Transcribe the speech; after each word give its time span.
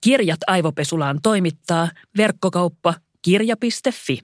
Kirjat 0.00 0.40
aivopesulaan 0.46 1.18
toimittaa 1.22 1.88
verkkokauppa 2.16 2.94
kirja.fi. 3.22 4.18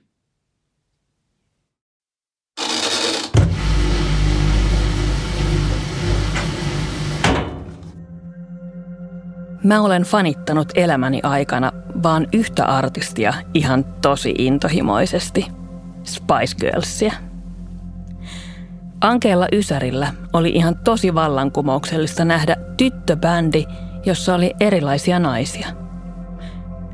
Mä 9.65 9.81
olen 9.83 10.03
fanittanut 10.03 10.69
elämäni 10.75 11.21
aikana 11.23 11.73
vaan 12.03 12.27
yhtä 12.33 12.65
artistia 12.65 13.35
ihan 13.55 13.85
tosi 13.85 14.35
intohimoisesti. 14.39 15.47
Spice 16.03 16.57
Girlsia. 16.61 17.13
Ankeella 19.01 19.47
Ysärillä 19.53 20.13
oli 20.33 20.49
ihan 20.49 20.79
tosi 20.79 21.15
vallankumouksellista 21.15 22.25
nähdä 22.25 22.57
tyttöbändi, 22.77 23.65
jossa 24.07 24.35
oli 24.35 24.55
erilaisia 24.61 25.19
naisia. 25.19 25.69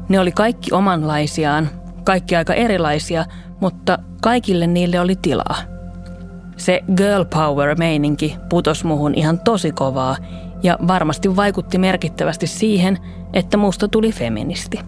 Ne 0.08 0.20
oli 0.20 0.32
kaikki 0.32 0.72
omanlaisiaan, 0.72 1.68
kaikki 2.04 2.36
aika 2.36 2.54
erilaisia, 2.54 3.24
mutta 3.60 3.98
kaikille 4.22 4.66
niille 4.66 5.00
oli 5.00 5.16
tilaa. 5.22 5.56
Se 6.56 6.80
girl 6.96 7.24
power 7.24 7.78
meininki 7.78 8.36
putos 8.48 8.84
muhun 8.84 9.14
ihan 9.14 9.38
tosi 9.38 9.72
kovaa 9.72 10.16
ja 10.62 10.78
varmasti 10.88 11.36
vaikutti 11.36 11.78
merkittävästi 11.78 12.46
siihen, 12.46 12.98
että 13.32 13.56
musta 13.56 13.88
tuli 13.88 14.12
feministi. 14.12 14.78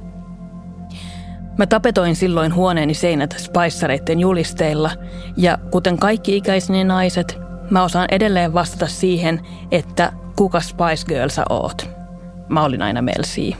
Mä 1.58 1.66
tapetoin 1.66 2.16
silloin 2.16 2.54
huoneeni 2.54 2.94
seinät 2.94 3.34
spaissareiden 3.38 4.20
julisteilla 4.20 4.91
ja 5.36 5.58
kuten 5.70 5.98
kaikki 5.98 6.36
ikäiseni 6.36 6.84
naiset, 6.84 7.38
mä 7.70 7.82
osaan 7.82 8.08
edelleen 8.10 8.54
vastata 8.54 8.86
siihen, 8.86 9.41
että 9.70 10.12
kuka 10.36 10.60
Spice 10.60 11.06
Girl 11.08 11.28
sä 11.28 11.44
oot. 11.50 12.02
Mä 12.48 12.64
olin 12.64 12.82
aina 12.82 13.02
Melsi. 13.02 13.56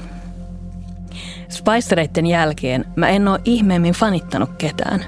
Spicereiden 1.49 2.27
jälkeen 2.27 2.85
mä 2.97 3.09
en 3.09 3.29
oo 3.29 3.39
ihmeemmin 3.45 3.95
fanittanut 3.95 4.51
ketään. 4.59 5.05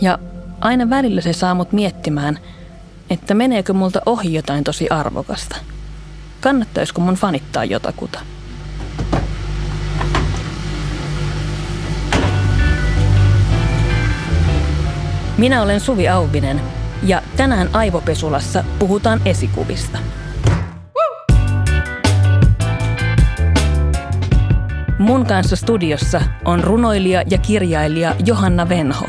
Ja 0.00 0.18
aina 0.60 0.90
välillä 0.90 1.20
se 1.20 1.32
saa 1.32 1.54
mut 1.54 1.72
miettimään, 1.72 2.38
että 3.10 3.34
meneekö 3.34 3.72
multa 3.72 4.02
ohi 4.06 4.34
jotain 4.34 4.64
tosi 4.64 4.88
arvokasta. 4.90 5.56
Kannattaisiko 6.40 7.00
mun 7.00 7.14
fanittaa 7.14 7.64
jotakuta? 7.64 8.20
Minä 15.38 15.62
olen 15.62 15.80
Suvi 15.80 16.08
Auvinen 16.08 16.60
ja 17.02 17.22
tänään 17.36 17.68
Aivopesulassa 17.72 18.64
puhutaan 18.78 19.20
esikuvista. 19.24 19.98
Mun 24.98 25.26
kanssa 25.26 25.56
studiossa 25.56 26.20
on 26.44 26.64
runoilija 26.64 27.22
ja 27.30 27.38
kirjailija 27.38 28.14
Johanna 28.26 28.68
Venho. 28.68 29.06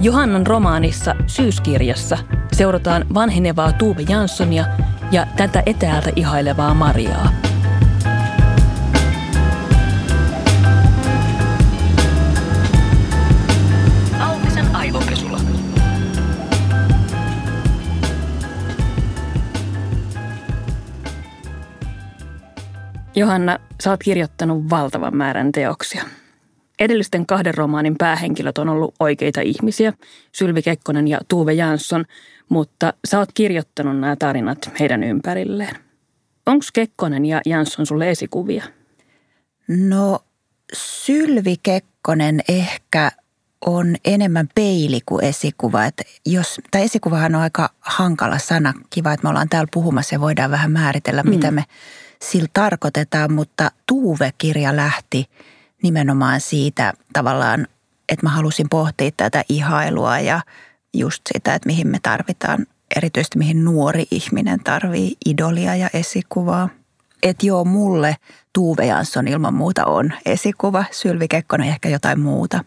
Johannan 0.00 0.46
romaanissa 0.46 1.14
Syyskirjassa 1.26 2.18
seurataan 2.52 3.04
vanhenevaa 3.14 3.72
Tuve 3.72 4.02
Janssonia 4.08 4.64
ja 5.12 5.26
tätä 5.36 5.62
etäältä 5.66 6.10
ihailevaa 6.16 6.74
Mariaa. 6.74 7.51
Johanna, 23.14 23.58
sä 23.84 23.90
oot 23.90 24.02
kirjoittanut 24.02 24.70
valtavan 24.70 25.16
määrän 25.16 25.52
teoksia. 25.52 26.04
Edellisten 26.78 27.26
kahden 27.26 27.54
romaanin 27.54 27.94
päähenkilöt 27.98 28.58
on 28.58 28.68
ollut 28.68 28.94
oikeita 29.00 29.40
ihmisiä, 29.40 29.92
Sylvi 30.32 30.62
Kekkonen 30.62 31.08
ja 31.08 31.20
Tuve 31.28 31.52
Jansson, 31.52 32.04
mutta 32.48 32.94
sä 33.04 33.18
oot 33.18 33.28
kirjoittanut 33.34 34.00
nämä 34.00 34.16
tarinat 34.16 34.70
heidän 34.80 35.02
ympärilleen. 35.02 35.76
Onko 36.46 36.64
Kekkonen 36.72 37.24
ja 37.24 37.40
Jansson 37.46 37.86
sulle 37.86 38.10
esikuvia? 38.10 38.64
No 39.68 40.18
Sylvi 40.72 41.56
Kekkonen 41.62 42.40
ehkä 42.48 43.12
on 43.66 43.96
enemmän 44.04 44.48
peili 44.54 45.00
kuin 45.06 45.24
esikuva. 45.24 45.84
Että 45.84 46.02
jos, 46.26 46.60
tai 46.70 46.82
esikuvahan 46.82 47.34
on 47.34 47.42
aika 47.42 47.70
hankala 47.80 48.38
sana. 48.38 48.72
Kiva, 48.90 49.12
että 49.12 49.24
me 49.24 49.28
ollaan 49.28 49.48
täällä 49.48 49.68
puhumassa 49.72 50.14
ja 50.14 50.20
voidaan 50.20 50.50
vähän 50.50 50.72
määritellä, 50.72 51.22
mm. 51.22 51.30
mitä 51.30 51.50
me 51.50 51.64
sillä 52.22 52.48
tarkoitetaan, 52.52 53.32
mutta 53.32 53.70
Tuve-kirja 53.86 54.76
lähti 54.76 55.26
nimenomaan 55.82 56.40
siitä 56.40 56.92
tavallaan, 57.12 57.66
että 58.08 58.26
mä 58.26 58.30
halusin 58.30 58.68
pohtia 58.68 59.10
tätä 59.16 59.44
ihailua 59.48 60.18
ja 60.18 60.40
just 60.94 61.22
sitä, 61.34 61.54
että 61.54 61.66
mihin 61.66 61.88
me 61.88 61.98
tarvitaan, 62.02 62.66
erityisesti 62.96 63.38
mihin 63.38 63.64
nuori 63.64 64.06
ihminen 64.10 64.60
tarvii 64.64 65.16
idolia 65.26 65.76
ja 65.76 65.90
esikuvaa. 65.94 66.68
Että 67.22 67.46
joo, 67.46 67.64
mulle 67.64 68.16
Tuve 68.52 68.86
Jansson 68.86 69.28
ilman 69.28 69.54
muuta 69.54 69.84
on 69.84 70.12
esikuva, 70.26 70.84
Sylvi 70.90 71.28
Kekkonen 71.28 71.68
ehkä 71.68 71.88
jotain 71.88 72.20
muuta. 72.20 72.64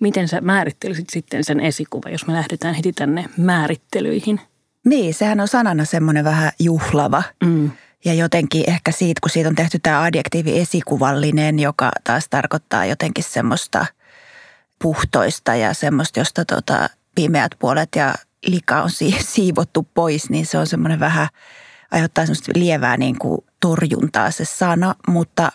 Miten 0.00 0.28
sä 0.28 0.40
määrittelisit 0.40 1.10
sitten 1.10 1.44
sen 1.44 1.60
esikuva, 1.60 2.10
jos 2.10 2.26
me 2.26 2.34
lähdetään 2.34 2.74
heti 2.74 2.92
tänne 2.92 3.24
määrittelyihin? 3.36 4.40
Niin, 4.84 5.14
sehän 5.14 5.40
on 5.40 5.48
sanana 5.48 5.84
semmoinen 5.84 6.24
vähän 6.24 6.52
juhlava. 6.58 7.22
Mm 7.44 7.70
ja 8.04 8.14
jotenkin 8.14 8.70
ehkä 8.70 8.92
siitä, 8.92 9.18
kun 9.22 9.30
siitä 9.30 9.48
on 9.48 9.54
tehty 9.54 9.78
tämä 9.78 10.02
adjektiivi 10.02 10.60
esikuvallinen, 10.60 11.58
joka 11.58 11.90
taas 12.04 12.26
tarkoittaa 12.30 12.84
jotenkin 12.84 13.24
semmoista 13.24 13.86
puhtoista 14.82 15.54
ja 15.54 15.74
semmoista, 15.74 16.18
josta 16.18 16.44
tota 16.44 16.90
pimeät 17.14 17.52
puolet 17.58 17.88
ja 17.96 18.14
lika 18.46 18.82
on 18.82 18.90
siivottu 19.34 19.88
pois, 19.94 20.30
niin 20.30 20.46
se 20.46 20.58
on 20.58 20.66
semmoinen 20.66 21.00
vähän, 21.00 21.28
aiheuttaa 21.90 22.26
semmoista 22.26 22.52
lievää 22.54 22.96
niin 22.96 23.18
kuin 23.18 23.44
torjuntaa 23.60 24.30
se 24.30 24.44
sana, 24.44 24.94
mutta 25.08 25.52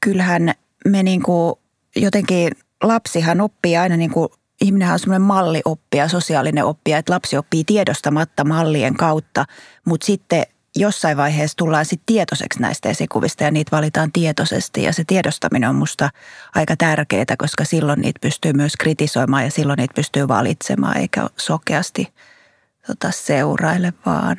kyllähän 0.00 0.52
me 0.84 1.02
niin 1.02 1.22
kuin 1.22 1.54
jotenkin, 1.96 2.50
lapsihan 2.82 3.40
oppii 3.40 3.76
aina 3.76 3.96
niin 3.96 4.10
kuin 4.10 4.28
ihminenhän 4.60 4.92
on 4.92 4.98
semmoinen 4.98 5.22
mallioppija, 5.22 6.08
sosiaalinen 6.08 6.64
oppija, 6.64 6.98
että 6.98 7.12
lapsi 7.12 7.36
oppii 7.36 7.64
tiedostamatta 7.64 8.44
mallien 8.44 8.94
kautta, 8.94 9.44
mutta 9.84 10.06
sitten 10.06 10.46
jossain 10.76 11.16
vaiheessa 11.16 11.56
tullaan 11.56 11.84
sitten 11.84 12.06
tietoiseksi 12.06 12.60
näistä 12.60 12.88
esikuvista 12.88 13.44
ja 13.44 13.50
niitä 13.50 13.76
valitaan 13.76 14.12
tietoisesti. 14.12 14.82
Ja 14.82 14.92
se 14.92 15.04
tiedostaminen 15.06 15.70
on 15.70 15.76
musta 15.76 16.10
aika 16.54 16.76
tärkeää, 16.76 17.36
koska 17.38 17.64
silloin 17.64 18.00
niitä 18.00 18.18
pystyy 18.20 18.52
myös 18.52 18.72
kritisoimaan 18.76 19.44
ja 19.44 19.50
silloin 19.50 19.76
niitä 19.76 19.94
pystyy 19.94 20.28
valitsemaan 20.28 20.96
eikä 20.96 21.26
sokeasti 21.36 22.12
tota, 22.86 23.10
seuraile 23.10 23.92
vaan. 24.06 24.36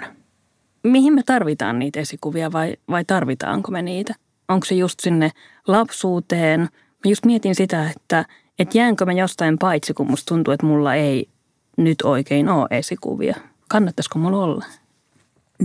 Mihin 0.84 1.14
me 1.14 1.24
tarvitaan 1.26 1.80
niitä 1.80 2.00
esikuvia 2.00 2.52
vai, 2.52 2.76
vai 2.90 3.06
tarvitaanko 3.06 3.72
me 3.72 3.82
niitä? 3.82 4.16
Onko 4.48 4.66
se 4.66 4.76
just 4.76 5.00
sinne 5.00 5.32
lapsuuteen? 5.68 6.60
Mä 6.60 7.10
just 7.10 7.26
mietin 7.26 7.56
sitä, 7.56 7.90
että, 7.90 8.26
että 8.60 8.78
jäänkö 8.78 9.06
mä 9.06 9.14
jostain 9.14 9.58
paitsi, 9.58 9.94
kun 9.94 10.12
musta 10.12 10.30
tuntuu, 10.30 10.54
että 10.54 10.66
mulla 10.66 10.96
ei 10.96 11.30
nyt 11.78 12.02
oikein 12.04 12.50
ole 12.50 12.68
esikuvia. 12.72 13.36
Kannattaisiko 13.70 14.20
mulla 14.20 14.44
olla? 14.44 14.66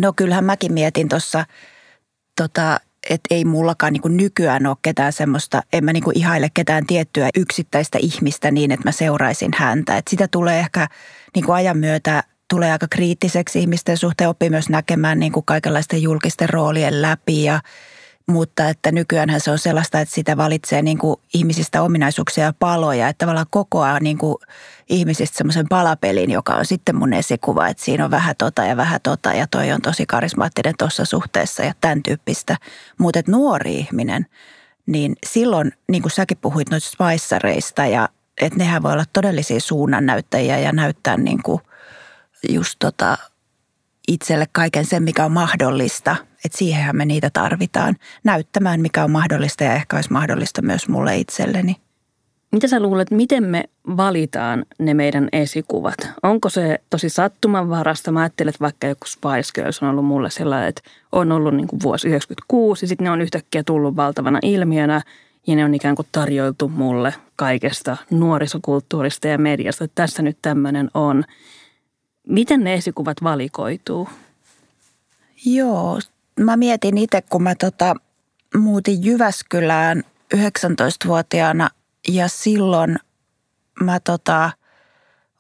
No 0.01 0.13
kyllähän 0.13 0.45
mäkin 0.45 0.73
mietin 0.73 1.09
tuossa, 1.09 1.45
tota, 2.37 2.81
että 3.11 3.35
ei 3.35 3.45
mullakaan 3.45 3.93
niin 3.93 4.17
nykyään 4.17 4.67
ole 4.67 4.77
ketään 4.83 5.13
semmoista, 5.13 5.63
en 5.73 5.85
mä 5.85 5.93
niin 5.93 6.05
ihaile 6.15 6.49
ketään 6.55 6.87
tiettyä 6.87 7.29
yksittäistä 7.37 7.99
ihmistä 8.03 8.51
niin, 8.51 8.71
että 8.71 8.89
mä 8.89 8.93
seuraisin 8.93 9.51
häntä. 9.57 9.97
Et 9.97 10.09
sitä 10.09 10.29
tulee 10.29 10.59
ehkä 10.59 10.89
niin 11.35 11.51
ajan 11.51 11.79
myötä 11.79 12.23
tulee 12.51 12.73
aika 12.73 12.87
kriittiseksi 12.91 13.61
ihmisten 13.61 13.97
suhteen, 13.97 14.31
oppii 14.31 14.51
myös 14.51 14.69
näkemään 14.69 15.19
niin 15.19 15.33
kaikenlaisten 15.45 16.03
julkisten 16.03 16.49
roolien 16.49 17.03
läpi 17.03 17.45
ja– 17.45 17.61
mutta 18.29 18.69
että 18.69 18.93
nykyään 18.93 19.41
se 19.41 19.51
on 19.51 19.59
sellaista, 19.59 20.01
että 20.01 20.15
sitä 20.15 20.37
valitsee 20.37 20.83
niin 20.83 20.99
kuin 20.99 21.21
ihmisistä 21.35 21.83
ominaisuuksia 21.83 22.45
ja 22.45 22.53
paloja, 22.59 23.09
että 23.09 23.25
tavallaan 23.25 23.47
kokoaa 23.51 24.01
niin 24.01 24.19
kuin 24.19 24.37
ihmisistä 24.89 25.37
semmoisen 25.37 25.69
palapelin, 25.69 26.31
joka 26.31 26.55
on 26.55 26.67
sitten 26.67 26.97
mun 26.97 27.13
esikuva, 27.13 27.69
että 27.69 27.85
siinä 27.85 28.05
on 28.05 28.11
vähän 28.11 28.35
tota 28.39 28.65
ja 28.65 28.77
vähän 28.77 29.01
tota 29.03 29.33
ja 29.33 29.47
toi 29.47 29.73
on 29.73 29.83
tosi 29.83 30.07
karismaattinen 30.07 30.75
tuossa 30.79 31.05
suhteessa 31.05 31.63
ja 31.63 31.73
tämän 31.81 32.03
tyyppistä. 32.03 32.57
Mutta 32.99 33.21
nuori 33.27 33.75
ihminen, 33.75 34.27
niin 34.87 35.17
silloin, 35.27 35.73
niin 35.89 36.03
kuin 36.03 36.13
säkin 36.13 36.39
puhuit 36.41 36.71
noista 36.71 36.91
spaissareista 36.91 37.87
ja 37.87 38.09
että 38.41 38.59
nehän 38.59 38.83
voi 38.83 38.93
olla 38.93 39.05
todellisia 39.13 39.61
suunnannäyttäjiä 39.61 40.59
ja 40.59 40.73
näyttää 40.73 41.17
niin 41.17 41.43
kuin 41.43 41.61
just 42.49 42.77
tota 42.79 43.19
itselle 44.09 44.47
kaiken 44.53 44.85
sen, 44.85 45.03
mikä 45.03 45.25
on 45.25 45.33
mahdollista. 45.33 46.17
Että 46.45 46.59
siihenhän 46.59 46.97
me 46.97 47.05
niitä 47.05 47.31
tarvitaan. 47.31 47.97
Näyttämään, 48.25 48.81
mikä 48.81 49.05
on 49.05 49.11
mahdollista 49.11 49.65
ja 49.65 49.75
ehkä 49.75 49.97
olisi 49.97 50.13
mahdollista 50.13 50.63
myös 50.63 50.89
mulle 50.89 51.17
itselleni. 51.17 51.77
Mitä 52.53 52.69
sä 52.69 52.81
luulet, 52.81 53.11
miten 53.11 53.45
me 53.45 53.65
valitaan 53.97 54.65
ne 54.79 54.95
meidän 54.95 55.29
esikuvat? 55.33 56.11
Onko 56.23 56.49
se 56.49 56.79
tosi 56.91 57.09
sattumanvarasta? 57.09 58.13
Mä 58.13 58.21
ajattelen, 58.21 58.49
että 58.49 58.61
vaikka 58.61 58.87
joku 58.87 59.07
Spice 59.07 59.53
Girls 59.55 59.83
on 59.83 59.89
ollut 59.89 60.05
mulle 60.05 60.31
sellainen, 60.31 60.69
että 60.69 60.83
on 61.13 61.33
ollut 61.33 61.55
niin 61.55 61.69
kuin 61.69 61.81
vuosi 61.83 62.09
96 62.09 62.85
ja 62.85 62.89
sitten 62.89 63.05
ne 63.05 63.11
on 63.11 63.21
yhtäkkiä 63.21 63.63
tullut 63.63 63.97
valtavana 63.97 64.39
ilmiönä 64.43 65.03
ja 65.47 65.57
ne 65.57 65.65
on 65.65 65.75
ikään 65.75 65.97
kuin 65.97 66.09
tarjoiltu 66.13 66.69
mulle 66.69 67.15
kaikesta 67.37 67.97
nuorisokulttuurista 68.11 69.29
ja 69.29 69.39
mediasta, 69.39 69.85
että 69.85 70.03
tässä 70.03 70.23
nyt 70.23 70.39
tämmöinen 70.43 70.91
on. 70.95 71.25
Miten 72.29 72.65
ne 72.65 72.75
esikuvat 72.75 73.23
valikoituu? 73.23 74.09
Joo, 75.45 75.99
mä 76.41 76.57
mietin 76.57 76.99
itse, 76.99 77.23
kun 77.23 77.43
mä 77.43 77.55
tota, 77.55 77.95
muutin 78.57 79.05
Jyväskylään 79.05 80.05
19-vuotiaana 80.35 81.71
ja 82.09 82.29
silloin 82.29 82.99
mä 83.81 84.01
tota, 84.01 84.51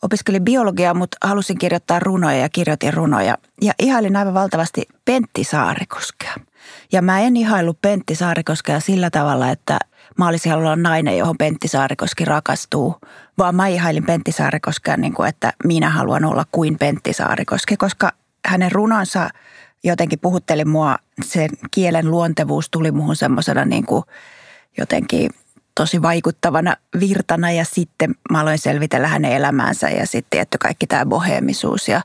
opiskelin 0.02 0.44
biologiaa, 0.44 0.94
mutta 0.94 1.17
halusin 1.20 1.58
kirjoittaa 1.58 1.99
runoja 1.99 2.38
ja 2.38 2.49
kirjoitin 2.49 2.94
runoja. 2.94 3.38
Ja 3.62 3.73
ihailin 3.79 4.17
aivan 4.17 4.35
valtavasti 4.35 4.82
Pentti 5.05 5.44
Saarikoskea. 5.44 6.35
Ja 6.93 7.02
mä 7.02 7.20
en 7.20 7.37
ihailu 7.37 7.75
Pentti 7.75 8.14
Saarikoskea 8.14 8.81
sillä 8.81 9.11
tavalla, 9.11 9.50
että 9.50 9.79
mä 10.19 10.29
olisin 10.29 10.50
halunnut 10.50 10.73
olla 10.73 10.82
nainen, 10.82 11.19
johon 11.19 11.38
Pentti 11.38 11.69
Saarikoski 11.69 12.25
rakastuu. 12.25 12.97
Vaan 13.38 13.55
mä 13.55 13.67
ihailin 13.67 14.06
Pentti 14.06 14.32
Saarikoskea 14.32 14.97
niin 14.97 15.15
kuin, 15.15 15.29
että 15.29 15.53
minä 15.65 15.91
haluan 15.91 16.25
olla 16.25 16.44
kuin 16.53 16.79
Pentti 16.79 17.12
Saarikoski, 17.12 17.76
koska 17.76 18.11
hänen 18.47 18.73
runonsa 18.73 19.31
jotenkin 19.85 20.19
puhutteli 20.19 20.65
mua, 20.65 20.97
sen 21.25 21.50
kielen 21.70 22.11
luontevuus 22.11 22.70
tuli 22.70 22.91
muhun 22.91 23.17
semmoisena 23.17 23.65
niin 23.65 23.87
kuin 23.87 24.05
jotenkin– 24.79 25.31
tosi 25.79 26.03
vaikuttavana 26.03 26.76
virtana 27.00 27.50
ja 27.50 27.64
sitten 27.64 28.14
mä 28.31 28.41
aloin 28.41 28.59
selvitellä 28.59 29.09
hänen 29.09 29.32
elämäänsä 29.32 29.88
ja 29.88 30.06
sitten 30.06 30.31
tietty 30.31 30.59
kaikki 30.59 30.87
tämä 30.87 31.06
boheemisuus 31.06 31.88
ja, 31.88 32.03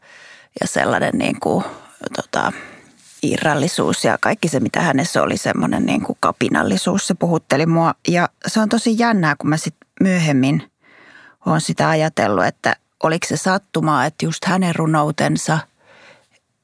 ja 0.62 0.68
sellainen 0.68 1.12
niin 1.14 1.40
kuin, 1.40 1.64
tota, 2.16 2.52
irrallisuus 3.24 4.06
ja 4.06 4.18
kaikki 4.22 4.48
se, 4.48 4.60
mitä 4.60 4.82
hänessä 4.82 5.22
oli, 5.22 5.38
semmoinen 5.38 5.86
niin 5.86 6.02
kuin 6.02 6.18
kapinallisuus, 6.20 7.08
se 7.08 7.14
puhutteli 7.14 7.66
mua. 7.66 7.96
Ja 8.08 8.30
se 8.48 8.60
on 8.60 8.70
tosi 8.70 8.96
jännää, 9.00 9.36
kun 9.36 9.50
mä 9.50 9.58
sitten 9.58 9.88
myöhemmin 10.02 10.64
olen 11.46 11.62
sitä 11.62 11.90
ajatellut, 11.90 12.46
että 12.46 12.76
oliko 13.04 13.28
se 13.28 13.38
sattumaa, 13.38 14.06
että 14.06 14.26
just 14.26 14.46
hänen 14.46 14.76
runoutensa– 14.76 15.60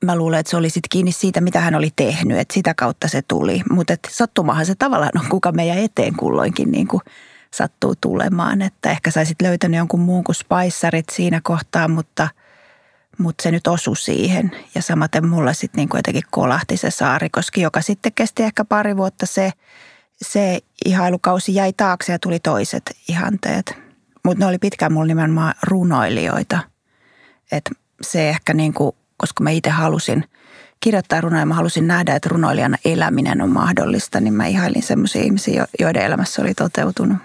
mä 0.06 0.15
luulen, 0.15 0.39
että 0.39 0.50
se 0.50 0.57
oli 0.57 0.69
sitten 0.69 0.89
kiinni 0.89 1.11
siitä, 1.11 1.41
mitä 1.41 1.59
hän 1.59 1.75
oli 1.75 1.89
tehnyt, 1.95 2.38
että 2.38 2.53
sitä 2.53 2.73
kautta 2.73 3.07
se 3.07 3.21
tuli. 3.21 3.61
Mutta 3.71 3.94
sattumahan 4.09 4.65
se 4.65 4.75
tavallaan 4.75 5.11
on, 5.19 5.29
kuka 5.29 5.51
meidän 5.51 5.77
eteen 5.77 6.15
kulloinkin 6.15 6.71
niin 6.71 6.88
kuin 6.88 7.01
sattuu 7.53 7.95
tulemaan. 8.01 8.61
Että 8.61 8.91
ehkä 8.91 9.11
saisit 9.11 9.41
löytänyt 9.41 9.77
jonkun 9.77 10.00
muun 10.00 10.23
kuin 10.23 10.35
Spicerit 10.35 11.09
siinä 11.11 11.41
kohtaa, 11.44 11.88
mutta, 11.88 12.29
mutta 13.19 13.44
se 13.44 13.51
nyt 13.51 13.68
osui 13.68 13.98
siihen. 13.98 14.51
Ja 14.75 14.81
samaten 14.81 15.27
mulla 15.27 15.54
sitten 15.54 15.77
niin 15.77 15.89
jotenkin 15.94 16.24
kolahti 16.31 16.77
se 16.77 16.92
Saarikoski, 16.92 17.62
joka 17.62 17.81
sitten 17.81 18.13
kesti 18.16 18.44
ehkä 18.44 18.66
pari 18.66 18.98
vuotta 18.98 19.25
se, 19.25 19.51
se 20.21 20.60
ihailukausi 20.86 21.56
jäi 21.56 21.74
taakse 21.74 22.12
ja 22.12 22.19
tuli 22.19 22.39
toiset 22.39 22.95
ihanteet. 23.10 23.77
Mutta 24.25 24.39
ne 24.39 24.50
oli 24.50 24.57
pitkään 24.57 24.94
mulla 24.94 25.07
nimenomaan 25.07 25.54
runoilijoita. 25.63 26.60
Että 27.51 27.71
se 28.01 28.30
ehkä 28.30 28.54
niin 28.54 28.74
kuin 28.74 28.95
koska 29.19 29.44
mä 29.44 29.50
itse 29.50 29.69
halusin 29.69 30.25
kirjoittaa 30.80 31.21
runoja, 31.21 31.45
mä 31.45 31.54
halusin 31.54 31.88
nähdä, 31.88 32.16
että 32.16 32.30
runoilijana 32.30 32.77
eläminen 32.86 33.42
on 33.42 33.50
mahdollista, 33.50 34.19
niin 34.19 34.33
mä 34.33 34.48
ihailin 34.48 34.83
semmoisia 34.83 35.24
ihmisiä, 35.24 35.66
joiden 35.80 36.04
elämässä 36.04 36.42
oli 36.42 36.54
toteutunut. 36.54 37.18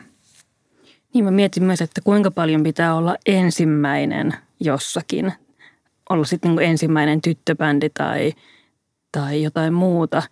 Niin 1.15 1.25
mä 1.25 1.31
mietin 1.31 1.65
myös, 1.65 1.81
että 1.81 2.01
kuinka 2.01 2.31
paljon 2.31 2.63
pitää 2.63 2.95
olla 2.95 3.17
ensimmäinen 3.27 4.35
jossakin. 4.61 5.33
Olla 6.11 6.25
sitten 6.25 6.57
niin 6.57 6.71
ensimmäinen 6.71 7.21
tyttöbändi 7.21 7.91
tai, 7.91 8.33
tai 9.13 9.43
jotain 9.43 9.75
muuta. 9.75 10.23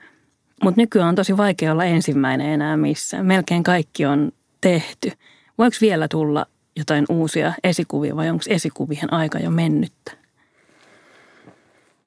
Mutta 0.62 0.80
nykyään 0.80 1.08
on 1.08 1.14
tosi 1.14 1.36
vaikea 1.36 1.72
olla 1.72 1.84
ensimmäinen 1.84 2.46
enää 2.46 2.76
missään. 2.76 3.26
Melkein 3.26 3.62
kaikki 3.62 4.06
on 4.06 4.32
tehty. 4.60 5.12
Voiko 5.58 5.76
vielä 5.80 6.08
tulla 6.08 6.46
jotain 6.76 7.04
uusia 7.08 7.52
esikuvia 7.64 8.16
vai 8.16 8.30
onko 8.30 8.44
esikuvien 8.48 9.12
aika 9.12 9.38
jo 9.38 9.50
mennyttä? 9.50 10.12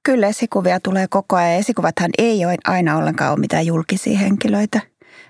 Kyllä 0.04 0.28
esikuvia 0.28 0.80
tulee 0.80 1.08
koko 1.10 1.36
ajan. 1.36 1.60
Esikuvathan 1.60 2.12
ei 2.18 2.46
ole 2.46 2.58
aina 2.66 2.98
ollenkaan 2.98 3.32
ole 3.32 3.40
mitään 3.40 3.66
julkisia 3.66 4.18
henkilöitä. 4.18 4.82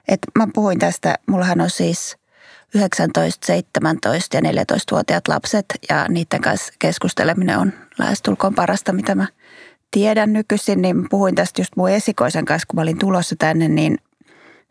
Et 0.07 0.19
mä 0.37 0.47
puhuin 0.53 0.79
tästä, 0.79 1.15
mullahan 1.27 1.61
on 1.61 1.69
siis 1.69 2.17
19, 2.75 3.45
17 3.47 4.37
ja 4.37 4.41
14-vuotiaat 4.41 5.27
lapset 5.27 5.65
ja 5.89 6.05
niiden 6.09 6.41
kanssa 6.41 6.73
keskusteleminen 6.79 7.57
on 7.57 7.73
lähestulkoon 7.97 8.55
parasta, 8.55 8.93
mitä 8.93 9.15
mä 9.15 9.27
tiedän 9.91 10.33
nykyisin. 10.33 10.81
Niin 10.81 11.09
puhuin 11.09 11.35
tästä 11.35 11.61
just 11.61 11.75
mun 11.75 11.89
esikoisen 11.89 12.45
kanssa, 12.45 12.67
kun 12.67 12.75
mä 12.75 12.81
olin 12.81 12.99
tulossa 12.99 13.35
tänne, 13.39 13.67
niin 13.67 13.97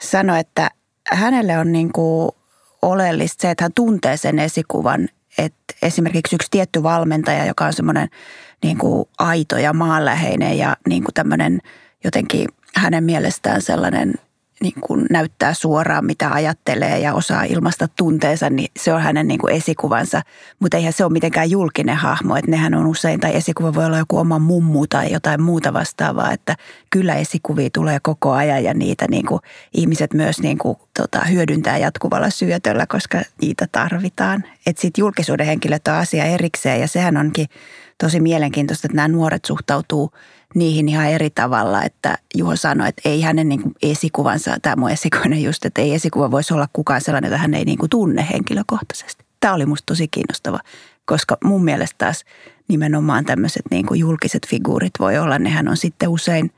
sanoi, 0.00 0.40
että 0.40 0.70
hänelle 1.12 1.58
on 1.58 1.72
niin 1.72 1.92
kuin 1.92 2.30
oleellista 2.82 3.42
se, 3.42 3.50
että 3.50 3.64
hän 3.64 3.72
tuntee 3.74 4.16
sen 4.16 4.38
esikuvan. 4.38 5.08
Että 5.38 5.74
esimerkiksi 5.82 6.36
yksi 6.36 6.48
tietty 6.50 6.82
valmentaja, 6.82 7.46
joka 7.46 7.66
on 7.66 7.72
semmoinen– 7.72 8.08
niin 8.64 8.78
kuin 8.78 9.08
aito 9.18 9.58
ja 9.58 9.72
maanläheinen 9.72 10.58
ja 10.58 10.76
niin 10.88 11.04
kuin 11.04 11.14
tämmöinen 11.14 11.60
jotenkin 12.04 12.48
hänen 12.76 13.04
mielestään 13.04 13.62
sellainen 13.62 14.14
niin 14.60 14.80
kuin 14.80 15.06
näyttää 15.10 15.54
suoraan, 15.54 16.06
mitä 16.06 16.30
ajattelee 16.30 16.98
ja 16.98 17.14
osaa 17.14 17.44
ilmaista 17.44 17.88
tunteensa, 17.88 18.50
niin 18.50 18.70
se 18.78 18.92
on 18.92 19.02
hänen 19.02 19.28
niin 19.28 19.40
kuin 19.40 19.54
esikuvansa. 19.54 20.22
Mutta 20.58 20.76
eihän 20.76 20.92
se 20.92 21.04
ole 21.04 21.12
mitenkään 21.12 21.50
julkinen 21.50 21.96
hahmo, 21.96 22.36
että 22.36 22.50
nehän 22.50 22.74
on 22.74 22.86
usein, 22.86 23.20
tai 23.20 23.36
esikuva 23.36 23.74
voi 23.74 23.84
olla 23.84 23.98
joku 23.98 24.18
oma 24.18 24.38
mummu 24.38 24.86
tai 24.86 25.12
jotain 25.12 25.42
muuta 25.42 25.72
vastaavaa, 25.72 26.32
että 26.32 26.56
kyllä 26.90 27.14
esikuvia 27.14 27.68
tulee 27.72 27.98
koko 28.02 28.32
ajan 28.32 28.64
ja 28.64 28.74
niitä 28.74 29.06
niin 29.10 29.26
kuin 29.26 29.40
ihmiset 29.74 30.14
myös 30.14 30.40
niin 30.40 30.58
kuin, 30.58 30.78
tota, 31.00 31.24
hyödyntää 31.24 31.78
jatkuvalla 31.78 32.30
syötöllä, 32.30 32.86
koska 32.86 33.22
niitä 33.40 33.66
tarvitaan. 33.72 34.44
Että 34.66 34.82
sitten 34.82 35.02
julkisuuden 35.02 35.46
henkilöt 35.46 35.88
on 35.88 35.94
asia 35.94 36.24
erikseen 36.24 36.80
ja 36.80 36.88
sehän 36.88 37.16
onkin 37.16 37.46
tosi 37.98 38.20
mielenkiintoista, 38.20 38.86
että 38.86 38.96
nämä 38.96 39.08
nuoret 39.08 39.44
suhtautuu 39.44 40.12
niihin 40.54 40.88
ihan 40.88 41.06
eri 41.06 41.30
tavalla, 41.30 41.82
että 41.82 42.18
Juho 42.34 42.56
sanoi, 42.56 42.88
että 42.88 43.08
ei 43.08 43.20
hänen 43.20 43.48
niin 43.48 43.62
kuin 43.62 43.74
esikuvansa, 43.82 44.56
tämä 44.62 44.76
mun 44.76 44.90
esikoinen 44.90 45.42
just, 45.42 45.64
että 45.64 45.82
ei 45.82 45.94
esikuva 45.94 46.30
voisi 46.30 46.54
olla 46.54 46.68
kukaan 46.72 47.00
sellainen, 47.00 47.28
jota 47.28 47.38
hän 47.38 47.54
ei 47.54 47.64
niin 47.64 47.78
kuin 47.78 47.90
tunne 47.90 48.26
henkilökohtaisesti. 48.32 49.24
Tämä 49.40 49.54
oli 49.54 49.66
musta 49.66 49.86
tosi 49.86 50.08
kiinnostava, 50.08 50.60
koska 51.04 51.36
mun 51.44 51.64
mielestä 51.64 51.94
taas 51.98 52.24
nimenomaan 52.68 53.24
tämmöiset 53.24 53.62
niin 53.70 53.86
kuin 53.86 54.00
julkiset 54.00 54.46
figuurit 54.48 54.92
voi 55.00 55.18
olla, 55.18 55.38
nehän 55.38 55.68
on 55.68 55.76
sitten 55.76 56.08
usein 56.08 56.50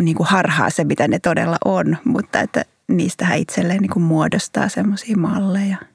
niin 0.00 0.16
kuin 0.16 0.26
harhaa 0.26 0.70
se, 0.70 0.84
mitä 0.84 1.08
ne 1.08 1.18
todella 1.18 1.56
on, 1.64 1.96
mutta 2.04 2.40
että 2.40 2.64
niistä 2.88 3.24
hän 3.24 3.38
itselleen 3.38 3.80
niin 3.80 3.90
kuin 3.90 4.02
muodostaa 4.02 4.68
semmoisia 4.68 5.16
malleja– 5.16 5.76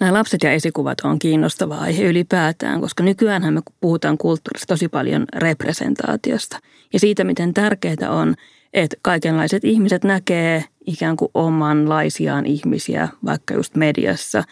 Nämä 0.00 0.12
lapset 0.12 0.42
ja 0.42 0.52
esikuvat 0.52 1.00
on 1.00 1.18
kiinnostava 1.18 1.76
aihe 1.76 2.02
ylipäätään, 2.02 2.80
koska 2.80 3.02
nykyään 3.02 3.54
me 3.54 3.60
puhutaan 3.80 4.18
kulttuurista 4.18 4.66
tosi 4.66 4.88
paljon 4.88 5.24
representaatiosta 5.34 6.58
ja 6.92 7.00
siitä, 7.00 7.24
miten 7.24 7.54
tärkeää 7.54 8.10
on, 8.10 8.34
että 8.72 8.96
kaikenlaiset 9.02 9.64
ihmiset 9.64 10.04
näkee 10.04 10.64
ikään 10.86 11.16
kuin 11.16 11.30
omanlaisiaan 11.34 12.46
ihmisiä, 12.46 13.08
vaikka 13.24 13.54
just 13.54 13.74
mediassa, 13.74 14.44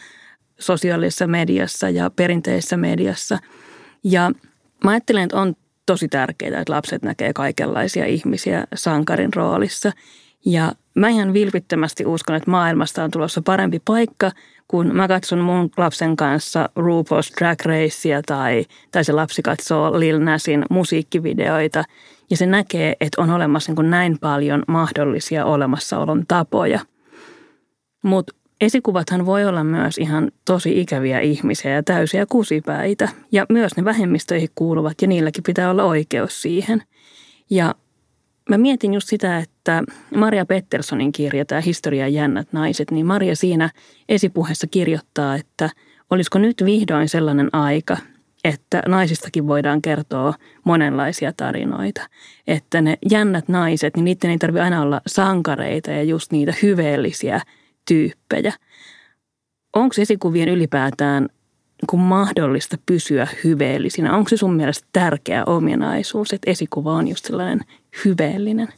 sosiaalisessa 0.58 1.26
mediassa 1.26 1.90
ja 1.90 2.10
perinteisessä 2.10 2.76
mediassa. 2.76 3.38
Ja 4.04 4.32
mä 4.84 4.90
ajattelen, 4.90 5.22
että 5.22 5.40
on 5.40 5.54
tosi 5.86 6.08
tärkeää, 6.08 6.60
että 6.60 6.72
lapset 6.72 7.02
näkee 7.02 7.32
kaikenlaisia 7.32 8.06
ihmisiä 8.06 8.64
sankarin 8.74 9.34
roolissa. 9.34 9.92
Ja 10.46 10.72
mä 10.96 11.08
ihan 11.08 11.32
vilpittömästi 11.32 12.06
uskon, 12.06 12.36
että 12.36 12.50
maailmasta 12.50 13.04
on 13.04 13.10
tulossa 13.10 13.42
parempi 13.42 13.80
paikka– 13.84 14.30
kun 14.68 14.96
mä 14.96 15.08
katson 15.08 15.38
mun 15.38 15.70
lapsen 15.76 16.16
kanssa 16.16 16.68
RuPaul's 16.76 17.34
Drag 17.38 17.60
Racea 17.64 18.22
tai, 18.26 18.64
tai 18.90 19.04
se 19.04 19.12
lapsi 19.12 19.42
katsoo 19.42 20.00
Lil 20.00 20.18
Nasin 20.20 20.64
musiikkivideoita 20.70 21.84
ja 22.30 22.36
se 22.36 22.46
näkee, 22.46 22.96
että 23.00 23.22
on 23.22 23.30
olemassa 23.30 23.72
niin 23.72 23.90
näin 23.90 24.18
paljon 24.18 24.62
mahdollisia 24.68 25.44
olemassaolon 25.44 26.24
tapoja. 26.28 26.80
Mutta 28.02 28.34
esikuvathan 28.60 29.26
voi 29.26 29.44
olla 29.44 29.64
myös 29.64 29.98
ihan 29.98 30.30
tosi 30.44 30.80
ikäviä 30.80 31.20
ihmisiä 31.20 31.70
ja 31.70 31.82
täysiä 31.82 32.26
kusipäitä 32.26 33.08
ja 33.32 33.46
myös 33.48 33.76
ne 33.76 33.84
vähemmistöihin 33.84 34.48
kuuluvat 34.54 35.02
ja 35.02 35.08
niilläkin 35.08 35.42
pitää 35.42 35.70
olla 35.70 35.84
oikeus 35.84 36.42
siihen. 36.42 36.82
Ja 37.50 37.74
Mä 38.50 38.58
mietin 38.58 38.94
just 38.94 39.08
sitä, 39.08 39.38
että 39.38 39.55
Maria 40.16 40.46
Petterssonin 40.46 41.12
kirja, 41.12 41.44
tämä 41.44 41.60
Historia 41.60 42.08
jännät 42.08 42.52
naiset, 42.52 42.90
niin 42.90 43.06
Maria 43.06 43.36
siinä 43.36 43.70
esipuheessa 44.08 44.66
kirjoittaa, 44.66 45.34
että 45.34 45.70
olisiko 46.10 46.38
nyt 46.38 46.62
vihdoin 46.64 47.08
sellainen 47.08 47.48
aika, 47.52 47.96
että 48.44 48.82
naisistakin 48.86 49.46
voidaan 49.46 49.82
kertoa 49.82 50.34
monenlaisia 50.64 51.32
tarinoita. 51.36 52.08
Että 52.46 52.80
ne 52.80 52.98
jännät 53.10 53.48
naiset, 53.48 53.96
niin 53.96 54.04
niiden 54.04 54.30
ei 54.30 54.38
tarvitse 54.38 54.62
aina 54.62 54.82
olla 54.82 55.00
sankareita 55.06 55.90
ja 55.90 56.02
just 56.02 56.32
niitä 56.32 56.54
hyveellisiä 56.62 57.40
tyyppejä. 57.88 58.52
onko 59.76 59.94
esikuvien 59.98 60.48
ylipäätään 60.48 61.28
niin 61.92 62.00
mahdollista 62.00 62.76
pysyä 62.86 63.26
hyveellisinä? 63.44 64.16
Onko 64.16 64.28
se 64.28 64.36
sun 64.36 64.54
mielestä 64.54 64.88
tärkeä 64.92 65.44
ominaisuus, 65.44 66.32
että 66.32 66.50
esikuva 66.50 66.92
on 66.92 67.08
just 67.08 67.24
sellainen 67.24 67.60
hyveellinen? 68.04 68.68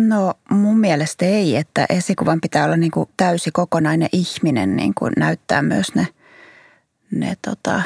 No 0.00 0.34
mun 0.50 0.80
mielestä 0.80 1.24
ei, 1.24 1.56
että 1.56 1.86
esikuvan 1.90 2.40
pitää 2.40 2.64
olla 2.64 2.76
niin 2.76 2.90
kuin 2.90 3.08
täysi 3.16 3.50
kokonainen 3.50 4.08
ihminen, 4.12 4.76
niin 4.76 4.94
kuin 4.94 5.12
näyttää 5.16 5.62
myös 5.62 5.94
ne, 5.94 6.06
ne 7.10 7.36
tota, 7.42 7.82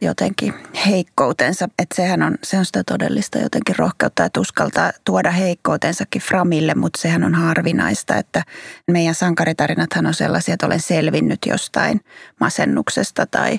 jotenkin 0.00 0.54
heikkoutensa. 0.86 1.68
Että 1.78 1.96
sehän 1.96 2.22
on, 2.22 2.38
se 2.42 2.58
on 2.58 2.64
sitä 2.64 2.84
todellista 2.84 3.38
jotenkin 3.38 3.76
rohkeutta, 3.78 4.24
että 4.24 4.40
uskaltaa 4.40 4.92
tuoda 5.04 5.30
heikkoutensakin 5.30 6.22
framille, 6.22 6.74
mutta 6.74 7.00
sehän 7.00 7.24
on 7.24 7.34
harvinaista, 7.34 8.16
että 8.16 8.42
meidän 8.90 9.14
sankaritarinathan 9.14 10.06
on 10.06 10.14
sellaisia, 10.14 10.54
että 10.54 10.66
olen 10.66 10.80
selvinnyt 10.80 11.38
jostain 11.46 12.00
masennuksesta 12.40 13.26
tai 13.26 13.58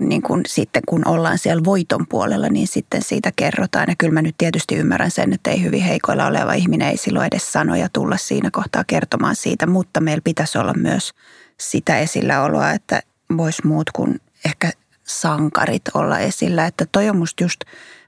niin 0.00 0.22
kuin 0.22 0.42
sitten 0.46 0.82
kun 0.88 1.08
ollaan 1.08 1.38
siellä 1.38 1.64
voiton 1.64 2.06
puolella, 2.06 2.48
niin 2.48 2.68
sitten 2.68 3.02
siitä 3.02 3.32
kerrotaan. 3.36 3.86
Ja 3.88 3.94
kyllä 3.98 4.14
mä 4.14 4.22
nyt 4.22 4.34
tietysti 4.38 4.76
ymmärrän 4.76 5.10
sen, 5.10 5.32
että 5.32 5.50
ei 5.50 5.62
hyvin 5.62 5.82
heikoilla 5.82 6.26
oleva 6.26 6.52
ihminen 6.52 6.88
ei 6.88 6.96
silloin 6.96 7.26
edes 7.26 7.52
sanoja 7.52 7.88
tulla 7.88 8.16
siinä 8.16 8.50
kohtaa 8.52 8.84
kertomaan 8.84 9.36
siitä, 9.36 9.66
mutta 9.66 10.00
meillä 10.00 10.22
pitäisi 10.24 10.58
olla 10.58 10.74
myös 10.74 11.12
sitä 11.60 11.98
esilläoloa, 11.98 12.70
että 12.70 13.02
vois 13.36 13.64
muut 13.64 13.90
kuin 13.90 14.20
ehkä 14.44 14.70
sankarit 15.04 15.82
olla 15.94 16.18
esillä. 16.18 16.66
Että 16.66 16.86
toi 16.92 17.08
on 17.08 17.16
musta 17.16 17.44
just, 17.44 17.60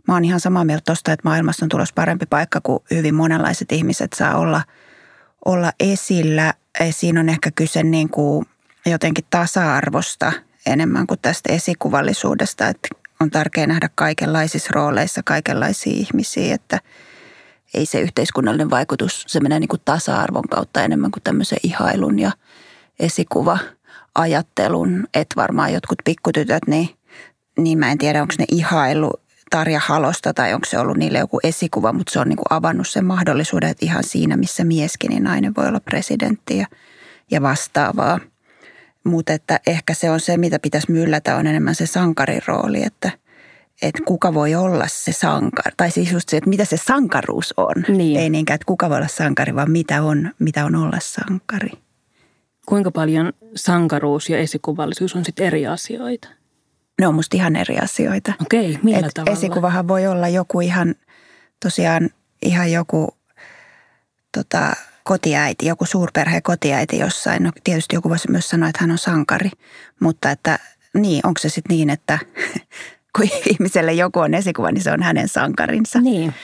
mä 0.09 0.15
oon 0.15 0.25
ihan 0.25 0.41
samaa 0.41 0.65
mieltä 0.65 0.85
tosta, 0.85 1.13
että 1.13 1.29
maailmassa 1.29 1.65
on 1.65 1.69
tulossa 1.69 1.95
parempi 1.95 2.27
paikka, 2.27 2.61
kun 2.63 2.85
hyvin 2.91 3.15
monenlaiset 3.15 3.73
ihmiset 3.73 4.13
saa 4.13 4.37
olla, 4.37 4.63
olla 5.45 5.73
esillä. 5.81 6.55
Siinä 6.91 7.21
on 7.21 7.29
ehkä 7.29 7.51
kyse 7.51 7.83
niin 7.83 8.09
kuin 8.09 8.47
jotenkin 8.87 9.25
tasa-arvosta 9.31 10.33
enemmän 10.67 11.07
kuin 11.07 11.21
tästä 11.23 11.53
esikuvallisuudesta, 11.53 12.69
että 12.69 12.89
on 13.21 13.31
tärkeää 13.31 13.67
nähdä 13.67 13.91
kaikenlaisissa 13.95 14.71
rooleissa 14.75 15.23
kaikenlaisia 15.25 15.93
ihmisiä, 15.93 16.55
että 16.55 16.81
ei 17.75 17.87
se 17.87 18.01
yhteiskunnallinen 18.01 18.71
vaikutus, 18.71 19.25
se 19.27 19.41
menee 19.41 19.61
niin 19.61 19.69
kuin 19.69 19.83
tasa-arvon 19.85 20.49
kautta 20.51 20.83
enemmän 20.83 21.11
kuin 21.11 21.23
tämmöisen 21.23 21.59
ihailun 21.63 22.19
ja 22.19 22.33
esikuva– 22.99 23.59
ajattelun, 24.17 25.07
että 25.15 25.37
varmaan 25.37 25.73
jotkut 25.73 25.99
pikkutytöt, 26.05 26.67
niin, 26.67 26.89
niin 27.59 27.79
mä 27.79 27.93
en 27.93 27.99
tiedä, 27.99 28.23
onko 28.23 28.35
ne 28.39 28.45
ihailu 28.53 29.13
Tarja 29.51 29.81
Halosta 29.85 30.35
tai 30.35 30.55
onko 30.55 30.67
se 30.67 30.79
ollut 30.79 30.97
niille 30.97 31.19
joku 31.19 31.41
esikuva, 31.43 31.93
mutta 31.93 32.13
se 32.13 32.21
on 32.21 32.29
niin 32.29 32.37
kuin 32.37 32.47
avannut 32.51 32.89
sen 32.89 33.05
mahdollisuuden, 33.05 33.71
että 33.71 33.87
ihan 33.87 34.05
siinä, 34.05 34.37
missä 34.37 34.65
mieskin, 34.65 35.09
niin 35.09 35.25
nainen 35.25 35.55
voi 35.57 35.67
olla 35.67 35.81
presidentti 35.81 36.59
ja, 36.59 36.67
ja 37.31 37.43
vastaavaa. 37.43 38.21
Mutta 39.07 39.33
että 39.33 39.61
ehkä 39.67 39.95
se 39.95 40.11
on 40.11 40.21
se, 40.21 40.37
mitä 40.37 40.59
pitäisi 40.59 40.93
myllätä, 40.93 41.37
on 41.37 41.47
enemmän 41.47 41.75
se 41.75 41.87
sankarin 41.87 42.43
rooli, 42.47 42.83
että, 42.83 43.11
että 43.83 44.03
kuka 44.07 44.35
voi 44.35 44.55
olla 44.55 44.85
se 44.89 45.13
sankari. 45.13 45.75
Tai 45.77 45.91
siis 45.91 46.13
just 46.13 46.29
se, 46.29 46.37
että 46.37 46.51
mitä 46.51 46.65
se 46.65 46.77
sankaruus 46.77 47.55
on. 47.57 47.75
Niin. 47.89 48.21
Ei 48.21 48.31
niinkään, 48.31 48.55
että 48.55 48.67
kuka 48.67 48.91
voi 48.91 48.97
olla 48.97 49.09
sankari, 49.09 49.55
vaan 49.55 49.71
mitä 49.71 50.03
on, 50.03 50.31
mitä 50.39 50.65
on 50.65 50.75
olla 50.75 50.99
sankari 51.01 51.87
kuinka 52.67 52.91
paljon 52.91 53.33
sankaruus 53.55 54.31
ja 54.31 54.39
esikuvallisuus 54.39 55.17
on 55.17 55.25
sitten 55.25 55.47
eri 55.47 55.67
asioita? 55.67 56.29
Ne 57.01 57.07
on 57.07 57.15
musta 57.15 57.37
ihan 57.37 57.57
eri 57.57 57.79
asioita. 57.79 58.33
Okei, 58.41 58.79
millä 58.83 59.07
Et 59.07 59.15
tavalla? 59.15 59.39
Esikuvahan 59.39 59.89
voi 59.89 60.07
olla 60.07 60.29
joku 60.29 60.61
ihan, 60.61 60.95
tosiaan 61.63 62.11
ihan 62.43 62.73
joku 62.73 63.17
tota, 64.33 64.73
kotiäiti, 65.07 65.67
joku 65.67 65.85
suurperheen 65.85 66.43
kotiäiti 66.43 66.99
jossain. 66.99 67.43
No 67.43 67.53
tietysti 67.65 67.97
joku 67.97 68.09
voisi 68.09 68.31
myös 68.31 68.49
sanoa, 68.49 68.69
että 68.69 68.83
hän 68.83 68.91
on 68.91 68.99
sankari, 68.99 69.51
mutta 70.01 70.31
että 70.31 70.59
niin, 70.95 71.27
onko 71.27 71.39
se 71.41 71.49
sitten 71.49 71.77
niin, 71.77 71.91
että 71.91 72.19
kun 73.17 73.29
ihmiselle 73.47 73.93
joku 73.93 74.19
on 74.19 74.35
esikuva, 74.35 74.73
niin 74.73 74.83
se 74.83 74.93
on 74.93 75.03
hänen 75.03 75.29
sankarinsa. 75.29 76.01
Niin. 76.01 76.35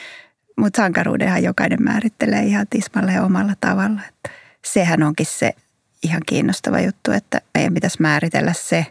Mutta 0.57 0.83
sankaruudenhan 0.83 1.42
jokainen 1.42 1.83
määrittelee 1.83 2.42
ihan 2.42 2.66
tismalleen 2.71 3.23
omalla 3.23 3.52
tavalla. 3.61 4.00
Että 4.09 4.31
sehän 4.64 5.02
onkin 5.02 5.26
se 5.26 5.52
ihan 6.02 6.23
kiinnostava 6.26 6.81
juttu, 6.81 7.12
että 7.12 7.40
meidän 7.54 7.75
pitäisi 7.75 8.02
määritellä 8.02 8.52
se 8.52 8.87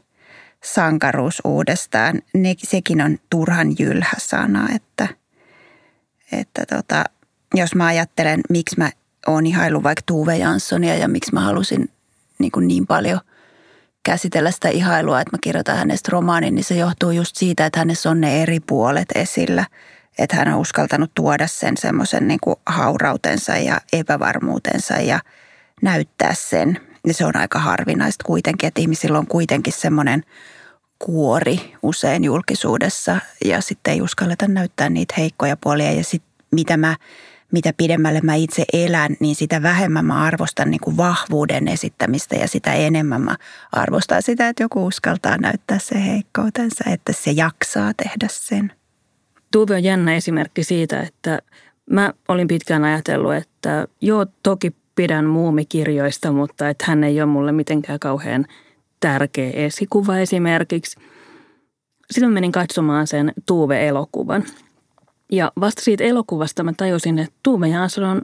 sankaruus 0.64 1.42
uudestaan. 1.44 2.22
Ne, 2.34 2.56
sekin 2.58 3.02
on 3.02 3.18
turhan 3.30 3.76
jylhä 3.80 4.18
sana, 4.18 4.70
että, 4.76 5.08
että 6.32 6.66
tota, 6.66 7.04
jos 7.54 7.76
mä 7.76 7.86
ajattelen, 7.86 8.42
miksi 8.50 8.76
mä 8.78 8.92
oon 9.28 9.46
ihailu 9.48 9.84
vaikka 9.84 10.02
Tuve 10.06 10.38
Janssonia 10.38 10.96
ja 10.96 11.08
miksi 11.08 11.34
mä 11.34 11.40
halusin 11.40 11.90
niin, 12.40 12.52
kuin 12.52 12.68
niin 12.68 12.88
paljon 12.88 13.20
käsitellä 14.04 14.52
sitä 14.52 14.70
ihailua, 14.70 15.22
että 15.22 15.38
mä 15.38 15.40
kirjoitan 15.42 15.78
hänestä 15.78 16.10
romaanin, 16.12 16.56
niin 16.56 16.64
se 16.64 16.76
johtuu 16.76 17.12
just 17.12 17.36
siitä, 17.36 17.66
että 17.66 17.80
hänessä 17.80 18.10
on 18.10 18.22
ne 18.22 18.42
eri 18.42 18.60
puolet 18.60 19.08
esillä. 19.16 19.66
Että 20.18 20.36
hän 20.36 20.54
on 20.54 20.60
uskaltanut 20.60 21.12
tuoda 21.16 21.48
sen 21.48 21.78
semmoisen 21.78 22.28
niin 22.28 22.40
haurautensa 22.66 23.58
ja 23.58 23.82
epävarmuutensa 23.94 24.94
ja 24.94 25.20
näyttää 25.82 26.34
sen. 26.34 26.80
Niin 27.06 27.14
se 27.14 27.26
on 27.26 27.38
aika 27.38 27.60
harvinaista 27.60 28.24
kuitenkin, 28.26 28.68
että 28.68 28.82
ihmisillä 28.82 29.20
on 29.20 29.28
kuitenkin 29.28 29.74
semmoinen 29.74 30.24
kuori 31.00 31.76
usein 31.82 32.24
julkisuudessa. 32.24 33.20
Ja 33.46 33.62
sitten 33.62 33.94
ei 33.94 34.02
uskalleta 34.02 34.48
näyttää 34.48 34.90
niitä 34.90 35.14
heikkoja 35.18 35.58
puolia. 35.58 35.92
Ja 35.92 36.04
sitten 36.04 36.32
mitä 36.52 36.78
mä 36.78 36.96
mitä 37.52 37.74
pidemmälle 37.78 38.22
mä 38.24 38.36
itse 38.36 38.66
elän, 38.74 39.16
niin 39.20 39.36
sitä 39.36 39.64
vähemmän 39.64 40.06
mä 40.06 40.24
arvostan 40.24 40.72
niin 40.72 40.82
kuin 40.82 40.98
vahvuuden 40.98 41.68
esittämistä 41.68 42.36
ja 42.36 42.48
sitä 42.48 42.74
enemmän 42.74 43.22
mä 43.22 43.36
arvostan 43.72 44.22
sitä, 44.22 44.50
että 44.50 44.64
joku 44.64 44.86
uskaltaa 44.86 45.38
näyttää 45.38 45.80
se 45.80 46.06
heikkoutensa, 46.06 46.84
että 46.90 47.14
se 47.14 47.32
jaksaa 47.32 47.92
tehdä 47.94 48.28
sen. 48.30 48.72
Tuve 49.52 49.76
on 49.76 49.84
jännä 49.84 50.16
esimerkki 50.16 50.64
siitä, 50.64 51.02
että 51.02 51.40
mä 51.90 52.14
olin 52.28 52.48
pitkään 52.48 52.84
ajatellut, 52.84 53.34
että 53.34 53.88
joo, 54.02 54.26
toki 54.44 54.76
pidän 54.96 55.26
muumikirjoista, 55.26 56.32
mutta 56.32 56.70
että 56.70 56.86
hän 56.88 57.04
ei 57.04 57.22
ole 57.22 57.32
mulle 57.32 57.52
mitenkään 57.52 58.00
kauhean 58.00 58.46
tärkeä 59.00 59.52
esikuva 59.54 60.18
esimerkiksi. 60.18 61.00
Mä 62.22 62.30
menin 62.30 62.52
katsomaan 62.52 63.08
sen 63.08 63.34
Tuve-elokuvan. 63.46 64.44
Ja 65.32 65.52
vasta 65.60 65.82
siitä 65.82 66.04
elokuvasta 66.04 66.64
mä 66.64 66.74
tajusin, 66.78 67.20
että 67.20 67.36
Tuve 67.44 67.68
Jansson 67.68 68.04
on 68.04 68.22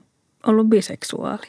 ollut 0.47 0.67
biseksuaali. 0.67 1.47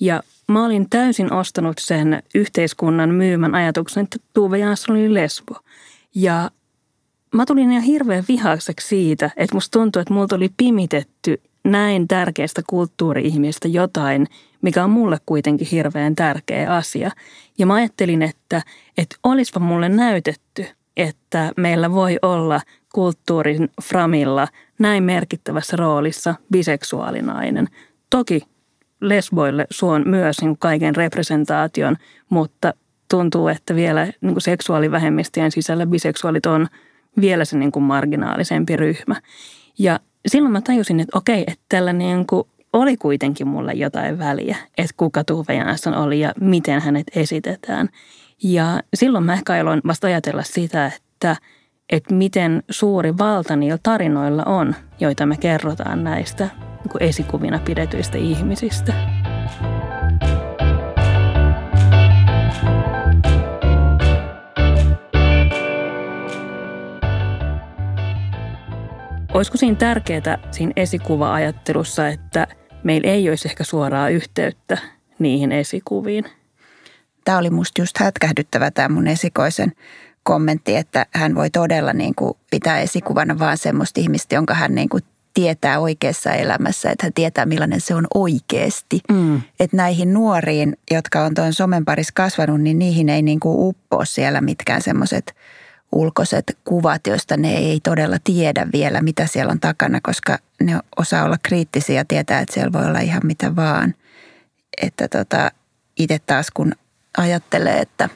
Ja 0.00 0.22
mä 0.48 0.64
olin 0.64 0.90
täysin 0.90 1.32
ostanut 1.32 1.78
sen 1.78 2.22
yhteiskunnan 2.34 3.10
myymän 3.10 3.54
ajatuksen, 3.54 4.04
että 4.04 4.18
Tuve 4.34 4.58
Jansson 4.58 4.96
oli 4.96 5.14
lesbo. 5.14 5.54
Ja 6.14 6.50
mä 7.34 7.46
tulin 7.46 7.72
ihan 7.72 7.82
hirveän 7.82 8.24
vihaiseksi 8.28 8.88
siitä, 8.88 9.30
että 9.36 9.56
musta 9.56 9.78
tuntui, 9.78 10.02
että 10.02 10.14
multa 10.14 10.36
oli 10.36 10.50
pimitetty 10.56 11.40
näin 11.64 12.08
tärkeästä 12.08 12.62
kulttuuri-ihmistä 12.66 13.68
jotain, 13.68 14.26
mikä 14.62 14.84
on 14.84 14.90
mulle 14.90 15.18
kuitenkin 15.26 15.68
hirveän 15.70 16.14
tärkeä 16.14 16.74
asia. 16.74 17.10
Ja 17.58 17.66
mä 17.66 17.74
ajattelin, 17.74 18.22
että, 18.22 18.62
että 18.98 19.16
olisipa 19.22 19.60
mulle 19.60 19.88
näytetty, 19.88 20.66
että 20.96 21.52
meillä 21.56 21.92
voi 21.92 22.18
olla 22.22 22.60
kulttuurin 22.96 23.68
framilla 23.82 24.48
näin 24.78 25.02
merkittävässä 25.02 25.76
roolissa 25.76 26.34
biseksuaalinainen. 26.52 27.68
Toki 28.10 28.40
lesboille 29.00 29.66
suon 29.70 30.02
myös 30.06 30.40
niin 30.40 30.58
kaiken 30.58 30.96
representaation, 30.96 31.96
mutta 32.30 32.74
tuntuu, 33.10 33.48
että 33.48 33.74
vielä 33.74 34.04
niin 34.04 34.34
kuin 34.34 34.42
seksuaalivähemmistöjen 34.42 35.50
sisällä 35.50 35.86
biseksuaalit 35.86 36.46
on 36.46 36.66
vielä 37.20 37.44
se 37.44 37.58
niin 37.58 37.72
kuin 37.72 37.82
marginaalisempi 37.82 38.76
ryhmä. 38.76 39.20
Ja 39.78 40.00
silloin 40.26 40.52
mä 40.52 40.60
tajusin, 40.60 41.00
että 41.00 41.18
okei, 41.18 41.44
että 41.46 41.64
tällä 41.68 41.92
niin 41.92 42.26
kuin 42.26 42.44
oli 42.72 42.96
kuitenkin 42.96 43.48
mulle 43.48 43.72
jotain 43.72 44.18
väliä, 44.18 44.56
että 44.78 44.94
kuka 44.96 45.24
Tuve 45.24 45.54
Jansson 45.54 45.94
oli 45.94 46.20
ja 46.20 46.32
miten 46.40 46.80
hänet 46.80 47.06
esitetään. 47.16 47.88
Ja 48.42 48.82
silloin 48.94 49.24
mä 49.24 49.32
ehkä 49.32 49.60
aloin 49.60 49.80
vasta 49.86 50.06
ajatella 50.06 50.42
sitä, 50.42 50.86
että, 50.86 51.36
että 51.90 52.14
miten 52.14 52.62
suuri 52.70 53.18
valta 53.18 53.56
niillä 53.56 53.78
tarinoilla 53.82 54.42
on, 54.46 54.74
joita 55.00 55.26
me 55.26 55.36
kerrotaan 55.36 56.04
näistä 56.04 56.48
niin 56.84 57.02
esikuvina 57.08 57.58
pidetyistä 57.58 58.18
ihmisistä. 58.18 58.92
Olisiko 69.34 69.56
siinä 69.56 69.76
tärkeää 69.76 70.38
siinä 70.50 70.72
esikuva-ajattelussa, 70.76 72.08
että 72.08 72.46
meillä 72.82 73.10
ei 73.10 73.28
olisi 73.28 73.48
ehkä 73.48 73.64
suoraa 73.64 74.08
yhteyttä 74.08 74.78
niihin 75.18 75.52
esikuviin? 75.52 76.24
Tämä 77.24 77.38
oli 77.38 77.50
musta 77.50 77.82
just 77.82 77.98
hätkähdyttävä 77.98 78.70
tämä 78.70 78.88
mun 78.88 79.06
esikoisen 79.06 79.72
kommentti, 80.26 80.76
että 80.76 81.06
hän 81.10 81.34
voi 81.34 81.50
todella 81.50 81.92
niin 81.92 82.14
kuin 82.14 82.34
pitää 82.50 82.80
esikuvana 82.80 83.38
vaan 83.38 83.58
semmoista 83.58 84.00
ihmistä, 84.00 84.34
jonka 84.34 84.54
hän 84.54 84.74
niin 84.74 84.88
kuin 84.88 85.02
tietää 85.34 85.78
oikeassa 85.78 86.32
elämässä, 86.32 86.90
että 86.90 87.06
hän 87.06 87.12
tietää 87.12 87.46
millainen 87.46 87.80
se 87.80 87.94
on 87.94 88.06
oikeasti. 88.14 89.00
Mm. 89.12 89.42
Että 89.60 89.76
näihin 89.76 90.12
nuoriin, 90.12 90.76
jotka 90.90 91.22
on 91.22 91.34
tuon 91.34 91.52
somen 91.52 91.84
parissa 91.84 92.12
kasvanut, 92.14 92.60
niin 92.60 92.78
niihin 92.78 93.08
ei 93.08 93.22
niin 93.22 93.40
kuin 93.40 93.56
uppo 93.58 94.04
siellä 94.04 94.40
mitkään 94.40 94.82
semmoiset 94.82 95.34
ulkoiset 95.92 96.58
kuvat, 96.64 97.06
joista 97.06 97.36
ne 97.36 97.56
ei 97.56 97.80
todella 97.80 98.16
tiedä 98.24 98.66
vielä, 98.72 99.00
mitä 99.00 99.26
siellä 99.26 99.50
on 99.50 99.60
takana, 99.60 100.00
koska 100.02 100.38
ne 100.62 100.80
osaa 100.96 101.24
olla 101.24 101.36
kriittisiä 101.42 101.96
ja 101.96 102.04
tietää, 102.04 102.40
että 102.40 102.54
siellä 102.54 102.72
voi 102.72 102.86
olla 102.86 103.00
ihan 103.00 103.22
mitä 103.24 103.56
vaan. 103.56 103.94
Että 104.82 105.08
tota, 105.08 105.50
itse 105.98 106.18
taas 106.18 106.50
kun 106.50 106.72
ajattelee, 107.16 107.78
että 107.78 108.08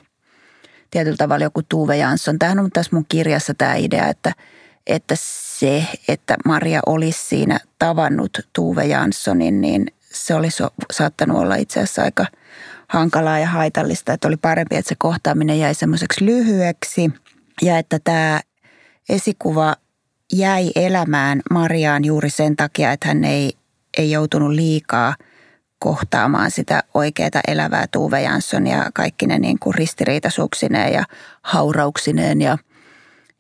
tietyllä 0.91 1.17
tavalla 1.17 1.45
joku 1.45 1.63
Tuve 1.69 1.97
Jansson, 1.97 2.39
tämähän 2.39 2.59
on 2.59 2.71
tässä 2.71 2.97
mun 2.97 3.05
kirjassa 3.09 3.55
tämä 3.55 3.75
idea, 3.75 4.09
että, 4.09 4.33
että 4.87 5.15
se, 5.19 5.87
että 6.09 6.37
Maria 6.45 6.81
olisi 6.87 7.29
siinä 7.29 7.61
tavannut 7.79 8.39
Tuve 8.53 8.87
Janssonin, 8.87 9.61
niin 9.61 9.87
se 10.13 10.35
olisi 10.35 10.63
saattanut 10.93 11.39
olla 11.39 11.55
itse 11.55 11.81
asiassa 11.81 12.03
aika 12.03 12.27
hankalaa 12.89 13.39
ja 13.39 13.47
haitallista, 13.47 14.13
että 14.13 14.29
oli 14.29 14.37
parempi, 14.37 14.77
että 14.77 14.89
se 14.89 14.95
kohtaaminen 14.99 15.59
jäi 15.59 15.75
semmoiseksi 15.75 16.27
lyhyeksi 16.27 17.11
ja 17.63 17.79
että 17.79 17.99
tämä 18.05 18.41
esikuva 19.09 19.77
jäi 20.33 20.71
elämään 20.77 21.41
Mariaan 21.51 22.05
juuri 22.05 22.31
sen 22.31 22.57
takia, 22.57 22.93
että 22.93 23.09
hän 23.09 23.25
ei, 23.25 23.53
ei 23.99 24.11
joutunut 24.11 24.51
liikaa 24.51 25.15
kohtaamaan 25.81 26.51
sitä 26.51 26.83
oikeaa 26.95 27.41
elävää 27.49 27.87
Tuve 27.91 28.23
Janssonia 28.23 28.91
kaikki 28.95 29.27
ne 29.27 29.39
niin 29.39 29.59
kuin 29.59 29.75
ristiriitaisuuksineen 29.75 30.93
ja 30.93 31.05
haurauksineen 31.43 32.41
ja– 32.41 32.59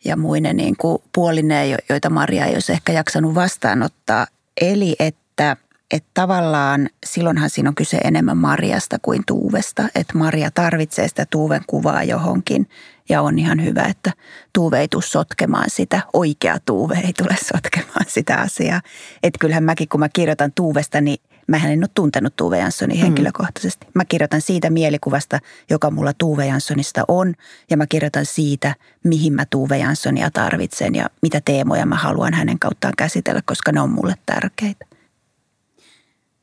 ja 0.04 0.16
muinen 0.16 0.56
niin 0.56 0.76
kuin 0.76 1.02
puolineen, 1.14 1.78
joita 1.88 2.10
Maria 2.10 2.46
ei 2.46 2.54
olisi 2.54 2.72
ehkä 2.72 2.92
jaksanut 2.92 3.34
vastaanottaa. 3.34 4.26
Eli 4.60 4.96
että, 4.98 5.56
että 5.90 6.10
tavallaan 6.14 6.88
silloinhan 7.06 7.50
siinä 7.50 7.68
on 7.68 7.74
kyse 7.74 7.96
enemmän 7.96 8.36
Mariasta 8.36 8.98
kuin 9.02 9.22
Tuuvesta. 9.26 9.88
Että 9.94 10.18
Maria 10.18 10.50
tarvitsee 10.50 11.08
sitä 11.08 11.26
Tuuven 11.30 11.62
kuvaa 11.66 12.04
johonkin 12.04 12.68
ja 13.08 13.22
on 13.22 13.38
ihan 13.38 13.64
hyvä, 13.64 13.82
että 13.82 14.12
Tuuve 14.52 14.80
ei 14.80 14.88
tule 14.88 15.02
sotkemaan 15.02 15.70
sitä. 15.70 16.00
Oikea 16.12 16.58
Tuuve 16.66 16.94
ei 17.04 17.12
tule 17.12 17.36
sotkemaan 17.54 18.06
sitä 18.08 18.36
asiaa. 18.36 18.80
Että 19.22 19.38
kyllähän 19.38 19.64
mäkin, 19.64 19.88
kun 19.88 20.00
mä 20.00 20.08
kirjoitan 20.08 20.52
Tuuvesta, 20.54 21.00
niin 21.00 21.18
Mä 21.50 21.56
en 21.56 21.78
ole 21.78 21.88
tuntenut 21.94 22.36
Tuve 22.36 22.58
Janssonia 22.58 22.96
mm. 22.96 23.02
henkilökohtaisesti. 23.02 23.86
Mä 23.94 24.04
kirjoitan 24.04 24.40
siitä 24.40 24.70
mielikuvasta, 24.70 25.38
joka 25.70 25.90
mulla 25.90 26.12
Tuve 26.18 26.46
Janssonista 26.46 27.04
on. 27.08 27.34
Ja 27.70 27.76
mä 27.76 27.86
kirjoitan 27.86 28.26
siitä, 28.26 28.74
mihin 29.04 29.32
mä 29.32 29.44
Tuve 29.50 29.78
Janssonia 29.78 30.30
tarvitsen 30.30 30.94
ja 30.94 31.06
mitä 31.22 31.40
teemoja 31.44 31.86
mä 31.86 31.96
haluan 31.96 32.34
hänen 32.34 32.58
kauttaan 32.58 32.92
käsitellä, 32.98 33.40
koska 33.44 33.72
ne 33.72 33.80
on 33.80 33.90
mulle 33.90 34.14
tärkeitä. 34.26 34.86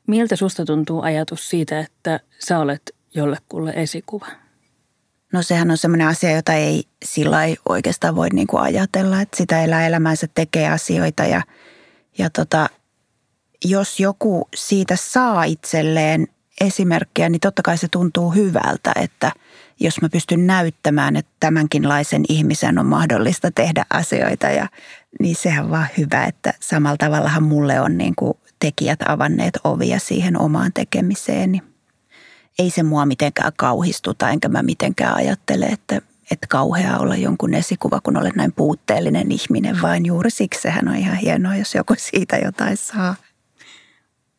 Miltä 0.06 0.36
susta 0.36 0.64
tuntuu 0.64 1.02
ajatus 1.02 1.48
siitä, 1.48 1.80
että 1.80 2.20
sä 2.38 2.58
olet 2.58 2.94
jollekulle 3.14 3.72
esikuva? 3.76 4.26
No 5.32 5.42
sehän 5.42 5.70
on 5.70 5.76
semmoinen 5.76 6.06
asia, 6.06 6.30
jota 6.30 6.54
ei 6.54 6.84
sillä 7.04 7.44
ei 7.44 7.56
oikeastaan 7.68 8.16
voi 8.16 8.28
niin 8.32 8.46
kuin 8.46 8.62
ajatella, 8.62 9.20
että 9.20 9.36
sitä 9.36 9.64
elää 9.64 9.86
elämänsä, 9.86 10.26
tekee 10.34 10.68
asioita 10.68 11.24
ja, 11.24 11.42
ja 12.18 12.30
tota, 12.30 12.68
jos 13.64 14.00
joku 14.00 14.48
siitä 14.54 14.96
saa 14.96 15.44
itselleen 15.44 16.28
esimerkkiä, 16.60 17.28
niin 17.28 17.40
totta 17.40 17.62
kai 17.62 17.78
se 17.78 17.88
tuntuu 17.88 18.30
hyvältä, 18.30 18.92
että 18.96 19.32
jos 19.80 20.02
mä 20.02 20.08
pystyn 20.08 20.46
näyttämään, 20.46 21.16
että 21.16 21.32
tämänkinlaisen 21.40 22.24
ihmisen 22.28 22.78
on 22.78 22.86
mahdollista 22.86 23.50
tehdä 23.50 23.84
asioita, 23.90 24.46
ja, 24.46 24.68
niin 25.20 25.36
sehän 25.36 25.64
on 25.64 25.70
vaan 25.70 25.88
hyvä, 25.98 26.24
että 26.24 26.54
samalla 26.60 26.96
tavallahan 26.96 27.42
mulle 27.42 27.80
on 27.80 27.98
niin 27.98 28.14
kuin 28.14 28.34
tekijät 28.60 29.00
avanneet 29.08 29.58
ovia 29.64 29.98
siihen 29.98 30.40
omaan 30.40 30.72
tekemiseen. 30.72 31.52
Niin 31.52 31.62
ei 32.58 32.70
se 32.70 32.82
mua 32.82 33.06
mitenkään 33.06 33.52
kauhistuta, 33.56 34.30
enkä 34.30 34.48
mä 34.48 34.62
mitenkään 34.62 35.14
ajattele, 35.14 35.66
että, 35.66 36.00
että 36.30 36.46
kauheaa 36.48 36.98
olla 36.98 37.16
jonkun 37.16 37.54
esikuva, 37.54 38.00
kun 38.00 38.16
olen 38.16 38.32
näin 38.36 38.52
puutteellinen 38.52 39.32
ihminen, 39.32 39.82
vaan 39.82 40.06
juuri 40.06 40.30
siksi 40.30 40.60
sehän 40.60 40.88
on 40.88 40.96
ihan 40.96 41.16
hienoa, 41.16 41.56
jos 41.56 41.74
joku 41.74 41.94
siitä 41.98 42.36
jotain 42.36 42.76
saa. 42.76 43.14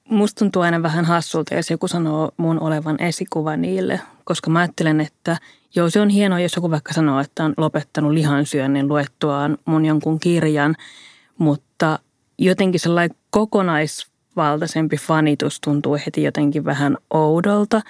Musta 0.09 0.39
tuntuu 0.39 0.61
aina 0.61 0.83
vähän 0.83 1.05
hassulta, 1.05 1.55
jos 1.55 1.69
joku 1.69 1.87
sanoo 1.87 2.31
mun 2.37 2.59
olevan 2.59 3.01
esikuva 3.01 3.57
niille, 3.57 4.01
koska 4.23 4.49
mä 4.49 4.59
ajattelen, 4.59 5.01
että 5.01 5.37
joo, 5.75 5.89
se 5.89 6.01
on 6.01 6.09
hienoa, 6.09 6.39
jos 6.39 6.55
joku 6.55 6.72
vaikka 6.72 6.93
sanoo, 6.93 7.19
että 7.19 7.43
on 7.43 7.53
lopettanut 7.57 8.11
lihansyönnin 8.11 8.87
luettuaan 8.87 9.57
mun 9.65 9.85
jonkun 9.85 10.19
kirjan, 10.19 10.75
mutta 11.37 12.00
jotenkin 12.37 12.79
sellainen 12.79 13.17
kokonaisvaltaisempi 13.29 14.98
fanitus 14.98 15.59
tuntuu 15.61 15.98
heti 16.05 16.24
jotenkin 16.24 16.65
vähän 16.65 16.98
oudolta. 17.13 17.81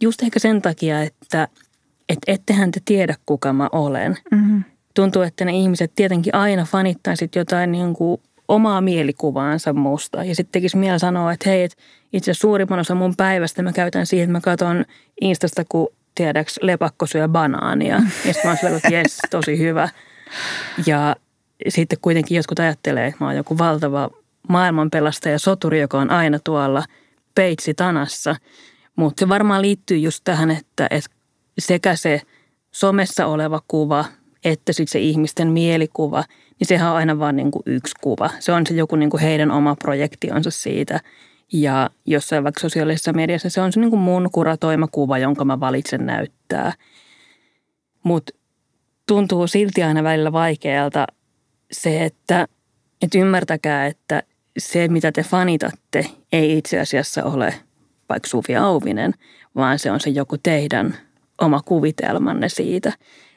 Just 0.00 0.22
ehkä 0.22 0.38
sen 0.38 0.62
takia, 0.62 1.02
että 1.02 1.48
et 2.08 2.18
ettehän 2.26 2.70
te 2.70 2.80
tiedä, 2.84 3.14
kuka 3.26 3.52
mä 3.52 3.68
olen. 3.72 4.16
Mm-hmm. 4.30 4.64
Tuntuu, 4.94 5.22
että 5.22 5.44
ne 5.44 5.52
ihmiset 5.52 5.92
tietenkin 5.96 6.34
aina 6.34 6.64
fanittaisivat 6.64 7.34
jotain 7.34 7.72
niin 7.72 7.94
kuin 7.94 8.20
omaa 8.48 8.80
mielikuvaansa 8.80 9.72
musta. 9.72 10.24
Ja 10.24 10.34
sitten 10.34 10.52
tekisi 10.52 10.76
mieli 10.76 10.98
sanoa, 10.98 11.32
että 11.32 11.50
hei, 11.50 11.62
et 11.62 11.76
itse 12.12 12.34
suurimman 12.34 12.78
osa 12.78 12.94
mun 12.94 13.16
päivästä 13.16 13.62
mä 13.62 13.72
käytän 13.72 14.06
siihen, 14.06 14.24
että 14.24 14.32
mä 14.32 14.40
katson 14.40 14.84
Instasta, 15.20 15.64
kun 15.68 15.88
tiedäks 16.14 16.58
lepakko 16.62 17.06
syö 17.06 17.28
banaania. 17.28 17.94
Ja 17.94 18.32
sitten 18.32 18.50
mä 18.50 18.56
oon 18.62 18.76
että 18.76 18.88
jes, 18.88 19.18
tosi 19.30 19.58
hyvä. 19.58 19.88
Ja 20.86 21.16
sitten 21.68 21.98
kuitenkin 22.02 22.36
jotkut 22.36 22.58
ajattelee, 22.58 23.06
että 23.06 23.24
mä 23.24 23.26
oon 23.26 23.36
joku 23.36 23.58
valtava 23.58 24.10
maailmanpelastaja 24.48 25.38
soturi, 25.38 25.80
joka 25.80 25.98
on 25.98 26.10
aina 26.10 26.38
tuolla 26.38 26.84
peitsi 27.34 27.74
tanassa. 27.74 28.36
Mutta 28.96 29.20
se 29.20 29.28
varmaan 29.28 29.62
liittyy 29.62 29.98
just 29.98 30.20
tähän, 30.24 30.50
että, 30.50 30.86
että 30.90 31.10
sekä 31.58 31.96
se 31.96 32.20
somessa 32.70 33.26
oleva 33.26 33.60
kuva, 33.68 34.04
että 34.44 34.72
sitten 34.72 34.92
se 34.92 34.98
ihmisten 34.98 35.48
mielikuva– 35.48 36.24
niin 36.60 36.68
sehän 36.68 36.90
on 36.90 36.96
aina 36.96 37.18
vain 37.18 37.36
niin 37.36 37.50
kuin 37.50 37.62
yksi 37.66 37.94
kuva. 38.00 38.30
Se 38.38 38.52
on 38.52 38.66
se 38.66 38.74
joku 38.74 38.96
niin 38.96 39.10
kuin 39.10 39.20
heidän 39.20 39.50
oma 39.50 39.76
projektionsa 39.76 40.50
siitä. 40.50 41.00
Ja 41.52 41.90
jossain 42.06 42.44
vaikka 42.44 42.60
sosiaalisessa 42.60 43.12
mediassa 43.12 43.50
se 43.50 43.60
on 43.60 43.72
se 43.72 43.80
niin 43.80 43.90
kuin 43.90 44.00
mun 44.00 44.28
kuratoima 44.32 44.88
kuva, 44.92 45.18
jonka 45.18 45.44
mä 45.44 45.60
valitsen 45.60 46.06
näyttää. 46.06 46.72
Mutta 48.02 48.34
tuntuu 49.08 49.46
silti 49.46 49.82
aina 49.82 50.02
välillä 50.02 50.32
vaikealta 50.32 51.06
se, 51.72 52.04
että, 52.04 52.48
että 53.02 53.18
ymmärtäkää, 53.18 53.86
että 53.86 54.22
se 54.58 54.88
mitä 54.88 55.12
te 55.12 55.22
fanitatte 55.22 56.06
ei 56.32 56.58
itse 56.58 56.80
asiassa 56.80 57.24
ole 57.24 57.54
vaikka 58.08 58.28
Suvi 58.28 58.56
Auvinen, 58.56 59.14
vaan 59.56 59.78
se 59.78 59.90
on 59.90 60.00
se 60.00 60.10
joku 60.10 60.38
teidän 60.38 60.96
oma 61.40 61.60
kuvitelmanne 61.64 62.48
siitä. 62.48 62.92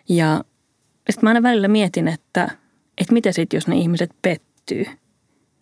Ja 0.09 0.43
sitten 1.09 1.25
mä 1.25 1.29
aina 1.29 1.43
välillä 1.43 1.67
mietin, 1.67 2.07
että– 2.07 2.49
että 2.97 3.13
mitä 3.13 3.31
sitten, 3.31 3.57
jos 3.57 3.67
ne 3.67 3.75
ihmiset 3.75 4.11
pettyy? 4.21 4.85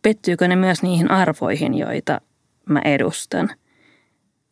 Pettyykö 0.02 0.48
ne 0.48 0.56
myös 0.56 0.84
niihin 0.84 1.12
arvoihin, 1.12 1.74
joita 1.74 2.22
mä 2.70 2.82
edustan? 2.86 3.50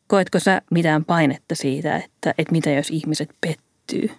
Koetko 0.08 0.40
sä 0.40 0.62
mitään 0.72 1.06
painetta 1.06 1.56
siitä, 1.56 1.96
että, 1.96 2.34
että 2.38 2.52
mitä 2.52 2.70
jos 2.70 2.90
ihmiset 2.90 3.30
pettyy? 3.42 4.10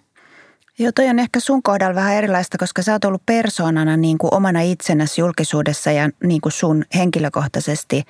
Joo, 0.79 0.91
toi 0.91 1.09
on 1.09 1.19
ehkä 1.19 1.39
sun 1.39 1.63
kohdalla 1.63 1.95
vähän 1.95 2.15
erilaista, 2.15 2.57
koska 2.57 2.81
sä 2.81 2.91
oot 2.91 3.05
ollut 3.05 3.25
persoonana 3.25 3.97
niin 3.97 4.17
kuin 4.17 4.33
omana 4.33 4.61
itsenäsi 4.61 5.21
julkisuudessa 5.21 5.91
ja 5.91 6.09
niin 6.23 6.41
kuin 6.41 6.51
sun 6.51 6.85
henkilökohtaisesti 6.95 8.03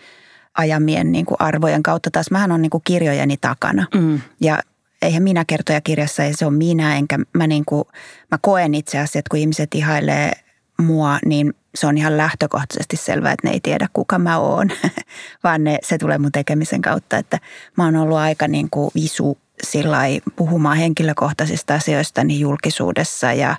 ajamien 0.57 1.11
niin 1.11 1.25
kuin 1.25 1.35
arvojen 1.39 1.83
kautta. 1.83 2.11
Taas 2.11 2.31
mähän 2.31 2.51
on 2.51 2.61
niin 2.61 2.69
kuin 2.69 2.81
kirjojeni 2.83 3.37
takana. 3.37 3.87
Mm. 3.95 4.21
Ja 4.41 4.59
eihän 5.01 5.23
minä 5.23 5.45
kertoja 5.47 5.81
kirjassa, 5.81 6.23
ei 6.23 6.33
se 6.33 6.45
ole 6.45 6.53
minä, 6.53 6.97
enkä 6.97 7.19
mä, 7.33 7.47
niin 7.47 7.65
kuin, 7.65 7.83
mä 8.31 8.37
koen 8.41 8.75
itse 8.75 8.97
asiassa, 8.97 9.19
että 9.19 9.29
kun 9.29 9.39
ihmiset 9.39 9.75
ihailee 9.75 10.31
mua, 10.77 11.19
niin 11.25 11.53
se 11.75 11.87
on 11.87 11.97
ihan 11.97 12.17
lähtökohtaisesti 12.17 12.97
selvää, 12.97 13.31
että 13.31 13.47
ne 13.47 13.53
ei 13.53 13.59
tiedä 13.59 13.87
kuka 13.93 14.19
mä 14.19 14.39
oon, 14.39 14.69
vaan 15.43 15.63
ne, 15.63 15.79
se 15.83 15.97
tulee 15.97 16.17
mun 16.17 16.31
tekemisen 16.31 16.81
kautta, 16.81 17.17
että 17.17 17.39
mä 17.77 17.85
oon 17.85 17.95
ollut 17.95 18.17
aika 18.17 18.47
niin 18.47 18.69
kuin 18.69 18.91
visu 18.95 19.37
sillä 19.63 19.99
puhumaan 20.35 20.77
henkilökohtaisista 20.77 21.75
asioista 21.75 22.23
niin 22.23 22.39
julkisuudessa 22.39 23.33
ja 23.33 23.55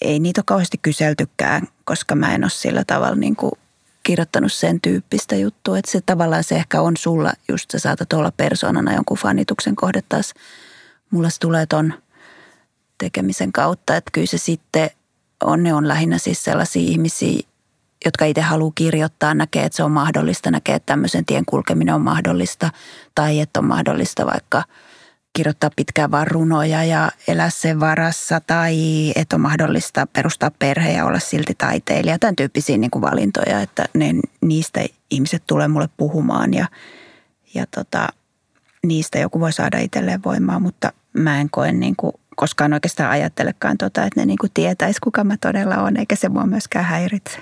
ei 0.00 0.18
niitä 0.18 0.38
ole 0.38 0.44
kauheasti 0.46 0.78
kyseltykään, 0.78 1.68
koska 1.84 2.14
mä 2.14 2.34
en 2.34 2.44
ole 2.44 2.50
sillä 2.50 2.84
tavalla 2.86 3.16
niin 3.16 3.36
kuin 3.36 3.52
kirjoittanut 4.02 4.52
sen 4.52 4.80
tyyppistä 4.80 5.36
juttua, 5.36 5.78
että 5.78 5.90
se 5.90 6.00
tavallaan 6.06 6.44
se 6.44 6.56
ehkä 6.56 6.80
on 6.80 6.96
sulla, 6.96 7.32
just 7.48 7.70
sä 7.70 7.78
saatat 7.78 8.12
olla 8.12 8.32
persoonana 8.36 8.94
jonkun 8.94 9.18
fanituksen 9.18 9.76
kohde 9.76 10.02
taas. 10.08 10.34
Mulla 11.10 11.30
se 11.30 11.40
tulee 11.40 11.66
ton 11.66 11.94
tekemisen 12.98 13.52
kautta, 13.52 13.96
että 13.96 14.10
kyllä 14.14 14.26
se 14.26 14.38
sitten 14.38 14.90
on, 15.44 15.62
ne 15.62 15.74
on 15.74 15.88
lähinnä 15.88 16.18
siis 16.18 16.44
sellaisia 16.44 16.82
ihmisiä, 16.82 17.40
jotka 18.04 18.24
itse 18.24 18.40
haluaa 18.40 18.72
kirjoittaa, 18.74 19.34
näkee, 19.34 19.64
että 19.64 19.76
se 19.76 19.82
on 19.82 19.92
mahdollista, 19.92 20.50
näkee, 20.50 20.74
että 20.74 20.86
tämmöisen 20.86 21.24
tien 21.24 21.44
kulkeminen 21.44 21.94
on 21.94 22.00
mahdollista 22.00 22.70
tai 23.14 23.40
että 23.40 23.60
on 23.60 23.66
mahdollista 23.66 24.26
vaikka 24.26 24.62
kirjoittaa 25.32 25.70
pitkään 25.76 26.10
vaan 26.10 26.26
runoja 26.26 26.84
ja 26.84 27.10
elää 27.28 27.50
sen 27.50 27.80
varassa 27.80 28.40
tai 28.40 28.76
että 29.16 29.36
on 29.36 29.40
mahdollista 29.40 30.06
perustaa 30.06 30.50
perhe 30.58 30.92
ja 30.92 31.06
olla 31.06 31.18
silti 31.18 31.54
taiteilija. 31.58 32.18
Tämän 32.18 32.36
tyyppisiä 32.36 32.76
niin 32.76 32.90
kuin 32.90 33.02
valintoja, 33.02 33.60
että 33.60 33.84
ne, 33.94 34.14
niistä 34.40 34.84
ihmiset 35.10 35.42
tulee 35.46 35.68
mulle 35.68 35.88
puhumaan 35.96 36.54
ja, 36.54 36.66
ja 37.54 37.64
tota, 37.66 38.08
niistä 38.86 39.18
joku 39.18 39.40
voi 39.40 39.52
saada 39.52 39.78
itselleen 39.78 40.24
voimaa, 40.24 40.58
mutta 40.58 40.92
mä 41.12 41.40
en 41.40 41.50
koe 41.50 41.72
niin 41.72 41.96
kuin, 41.96 42.12
koskaan 42.40 42.72
oikeastaan 42.72 43.10
ajattelekaan 43.10 43.78
tota, 43.78 44.04
että 44.04 44.20
ne 44.20 44.26
niin 44.26 44.38
kuin 44.40 44.50
tietäisi 44.54 45.00
kuka 45.00 45.24
mä 45.24 45.36
todella 45.40 45.76
on, 45.76 45.96
eikä 45.96 46.16
se 46.16 46.28
mua 46.28 46.46
myöskään 46.46 46.84
häiritse. 46.84 47.38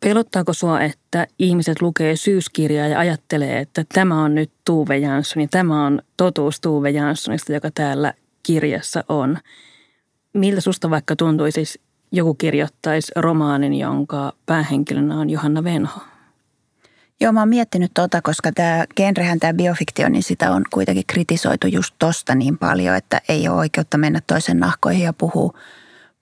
Pelottaako 0.00 0.52
sua, 0.52 0.80
että 0.80 1.26
ihmiset 1.38 1.82
lukee 1.82 2.16
syyskirjaa 2.16 2.86
ja 2.86 2.98
ajattelee, 2.98 3.58
että 3.58 3.84
tämä 3.94 4.22
on 4.22 4.34
nyt 4.34 4.50
Tuve 4.64 4.98
Jansson 4.98 5.42
ja 5.42 5.48
tämä 5.50 5.86
on 5.86 6.02
totuus 6.16 6.60
Tuve 6.60 6.90
Janssonista, 6.90 7.52
joka 7.52 7.70
täällä 7.74 8.14
kirjassa 8.42 9.04
on? 9.08 9.38
Miltä 10.34 10.60
susta 10.60 10.90
vaikka 10.90 11.16
tuntuisi, 11.16 11.80
joku 12.12 12.34
kirjoittaisi 12.34 13.12
romaanin, 13.16 13.74
jonka 13.74 14.32
päähenkilönä 14.46 15.20
on 15.20 15.30
Johanna 15.30 15.64
Venho? 15.64 16.00
Joo, 17.20 17.32
mä 17.32 17.40
oon 17.40 17.48
miettinyt 17.48 17.90
tota, 17.94 18.22
koska 18.22 18.52
tämä 18.52 18.84
genrehän, 18.96 19.38
tämä 19.40 19.54
biofiktio, 19.54 20.08
niin 20.08 20.22
sitä 20.22 20.52
on 20.52 20.64
kuitenkin 20.70 21.06
kritisoitu 21.06 21.66
just 21.66 21.94
tosta 21.98 22.34
niin 22.34 22.58
paljon, 22.58 22.96
että 22.96 23.20
ei 23.28 23.48
ole 23.48 23.56
oikeutta 23.56 23.98
mennä 23.98 24.20
toisen 24.26 24.58
nahkoihin 24.58 25.02
ja 25.04 25.12
puhua, 25.12 25.58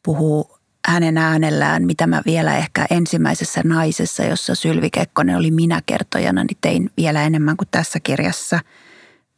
puhua 0.02 0.58
hänen 0.86 1.18
äänellään, 1.18 1.86
mitä 1.86 2.06
mä 2.06 2.22
vielä 2.26 2.56
ehkä 2.56 2.86
ensimmäisessä 2.90 3.60
naisessa, 3.64 4.24
jossa 4.24 4.54
Sylvi 4.54 4.90
Kekkonen 4.90 5.36
oli 5.36 5.50
minä 5.50 5.80
kertojana, 5.86 6.44
niin 6.44 6.58
tein 6.60 6.90
vielä 6.96 7.22
enemmän 7.22 7.56
kuin 7.56 7.68
tässä 7.70 8.00
kirjassa. 8.00 8.60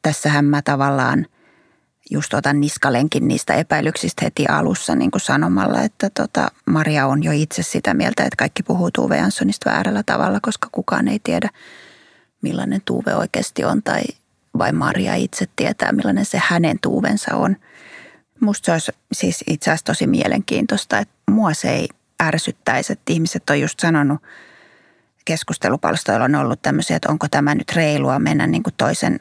Tässähän 0.03 0.44
mä 0.44 0.62
tavallaan 0.62 1.27
just 2.11 2.35
otan 2.35 2.61
niskalenkin 2.61 3.29
niistä 3.29 3.55
epäilyksistä 3.55 4.25
heti 4.25 4.47
alussa 4.47 4.94
niin 4.94 5.11
kuin 5.11 5.21
sanomalla, 5.21 5.83
että 5.83 6.11
tota, 6.11 6.49
Maria 6.66 7.07
on 7.07 7.23
jo 7.23 7.33
itse 7.33 7.62
sitä 7.62 7.94
mieltä, 7.94 8.23
että 8.23 8.37
kaikki 8.37 8.62
puhuu 8.62 8.90
Tuve 8.90 9.16
Janssonista 9.16 9.71
väärällä 9.71 10.03
tavalla, 10.03 10.38
koska 10.42 10.68
kukaan 10.73 11.09
ei 11.09 11.18
tiedä, 11.18 11.51
millainen 12.42 12.83
Tuve 12.85 13.14
oikeasti 13.14 13.64
on 13.64 13.83
tai 13.83 14.03
vai 14.59 14.73
Maria 14.73 15.14
itse 15.14 15.47
tietää, 15.57 15.92
millainen 15.92 16.25
se 16.25 16.42
hänen 16.44 16.79
tuuvensa 16.83 17.37
on– 17.37 17.57
Musta 18.40 18.64
se 18.66 18.73
olisi 18.73 18.92
siis 19.12 19.44
itse 19.47 19.71
asiassa 19.71 19.85
tosi 19.85 20.07
mielenkiintoista, 20.07 20.99
että 20.99 21.14
mua 21.31 21.55
se 21.55 21.71
ei 21.71 21.88
ärsyttäisi, 22.23 22.92
että 22.92 23.12
ihmiset 23.12 23.51
on 23.51 23.61
just 23.61 23.81
sanonut 23.81 24.23
keskustelupalstoilla 25.25 26.25
on 26.25 26.35
ollut 26.35 26.62
tämmöisiä, 26.62 26.97
että 26.97 27.12
onko 27.12 27.27
tämä 27.31 27.55
nyt 27.55 27.73
reilua 27.73 28.18
mennä 28.18 28.47
niin 28.47 28.62
kuin 28.62 28.75
toisen 28.77 29.21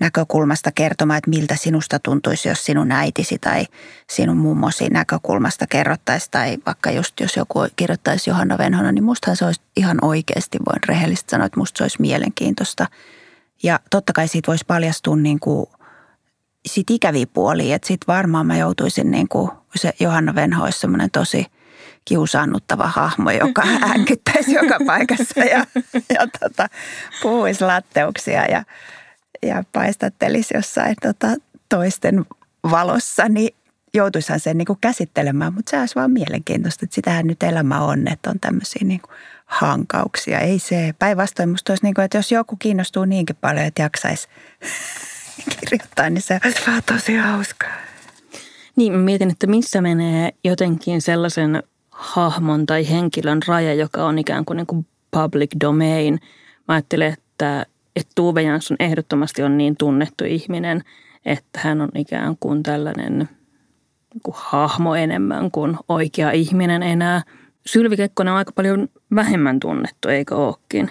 näkökulmasta 0.00 0.72
kertomaan, 0.72 1.18
että 1.18 1.30
miltä 1.30 1.56
sinusta 1.56 1.98
tuntuisi, 1.98 2.48
jos 2.48 2.64
sinun 2.64 2.92
äitisi 2.92 3.38
tai 3.38 3.66
sinun 4.10 4.36
mummosi 4.36 4.88
näkökulmasta 4.88 5.66
kerrottaisi. 5.66 6.30
Tai 6.30 6.58
vaikka 6.66 6.90
just 6.90 7.20
jos 7.20 7.36
joku 7.36 7.66
kirjoittaisi 7.76 8.30
Johanna 8.30 8.58
Venhona, 8.58 8.92
niin 8.92 9.04
mustahan 9.04 9.36
se 9.36 9.44
olisi 9.44 9.60
ihan 9.76 9.98
oikeasti, 10.02 10.58
voin 10.58 10.80
rehellisesti 10.88 11.30
sanoa, 11.30 11.46
että 11.46 11.60
musta 11.60 11.78
se 11.78 11.84
olisi 11.84 12.00
mielenkiintoista. 12.00 12.86
Ja 13.62 13.80
totta 13.90 14.12
kai 14.12 14.28
siitä 14.28 14.46
voisi 14.46 14.64
paljastua 14.66 15.16
niin 15.16 15.40
kuin 15.40 15.66
sit 16.66 16.90
ikäviä 16.90 17.26
puolia, 17.26 17.76
että 17.76 17.88
sitten 17.88 18.06
varmaan 18.06 18.46
mä 18.46 18.56
joutuisin 18.56 19.10
niin 19.10 19.28
kuin, 19.28 19.50
se 19.74 19.92
Johanna 20.00 20.34
Venho 20.34 20.64
olisi 20.64 20.78
semmoinen 20.78 21.10
tosi 21.10 21.46
kiusaannuttava 22.04 22.86
hahmo, 22.86 23.30
joka 23.30 23.62
äänkyttäisi 23.88 24.54
joka 24.54 24.78
paikassa 24.86 25.40
ja, 25.40 25.66
ja 25.94 26.26
tota, 26.40 26.68
puhuisi 27.22 27.64
latteuksia 27.64 28.46
ja, 28.46 28.64
ja 29.42 29.64
paistattelisi 29.72 30.56
jossain 30.56 30.96
tota, 31.02 31.28
toisten 31.68 32.26
valossa, 32.70 33.28
niin 33.28 33.56
joutuisihan 33.94 34.40
sen 34.40 34.58
niin 34.58 34.66
kuin 34.66 34.78
käsittelemään, 34.80 35.54
mutta 35.54 35.70
se 35.70 35.80
olisi 35.80 35.94
vaan 35.94 36.10
mielenkiintoista, 36.10 36.84
että 36.84 36.94
sitähän 36.94 37.26
nyt 37.26 37.42
elämä 37.42 37.80
on, 37.80 38.08
että 38.08 38.30
on 38.30 38.40
tämmöisiä 38.40 38.82
niin 38.84 39.00
kuin 39.00 39.16
hankauksia. 39.46 40.40
Ei 40.40 40.58
se, 40.58 40.94
päinvastoin 40.98 41.48
musta 41.48 41.72
olisi 41.72 41.84
niin 41.84 41.94
kuin, 41.94 42.04
että 42.04 42.18
jos 42.18 42.32
joku 42.32 42.56
kiinnostuu 42.56 43.04
niinkin 43.04 43.36
paljon, 43.40 43.66
että 43.66 43.82
jaksaisi 43.82 44.28
kirjoittaa, 45.60 46.10
niin 46.10 46.22
se 46.22 46.40
olisi 46.44 46.60
vaan 46.66 46.82
tosi 46.86 47.16
hauskaa. 47.16 47.72
Niin, 48.76 48.92
mä 48.92 48.98
mietin, 48.98 49.30
että 49.30 49.46
missä 49.46 49.80
menee 49.80 50.32
jotenkin 50.44 51.02
sellaisen 51.02 51.62
hahmon 51.90 52.66
tai 52.66 52.90
henkilön 52.90 53.40
raja, 53.48 53.74
joka 53.74 54.04
on 54.04 54.18
ikään 54.18 54.44
kuin, 54.44 54.56
niin 54.56 54.66
kuin 54.66 54.86
public 55.10 55.50
domain. 55.60 56.20
Mä 56.68 56.74
ajattelen, 56.74 57.12
että, 57.12 57.66
että 57.96 58.12
Tuve 58.14 58.42
Jansson 58.42 58.76
ehdottomasti 58.80 59.42
on 59.42 59.58
niin 59.58 59.76
tunnettu 59.76 60.24
ihminen, 60.24 60.82
että 61.24 61.60
hän 61.60 61.80
on 61.80 61.88
ikään 61.94 62.36
kuin 62.40 62.62
tällainen 62.62 63.18
niin 63.18 64.22
kuin 64.22 64.34
hahmo 64.38 64.94
enemmän 64.94 65.50
kuin 65.50 65.76
oikea 65.88 66.30
ihminen 66.30 66.82
enää. 66.82 67.22
Sylvi 67.66 67.96
Kekkonen 67.96 68.32
on 68.32 68.38
aika 68.38 68.52
paljon 68.52 68.88
vähemmän 69.14 69.60
tunnettu, 69.60 70.08
eikö 70.08 70.36
ookin? 70.36 70.90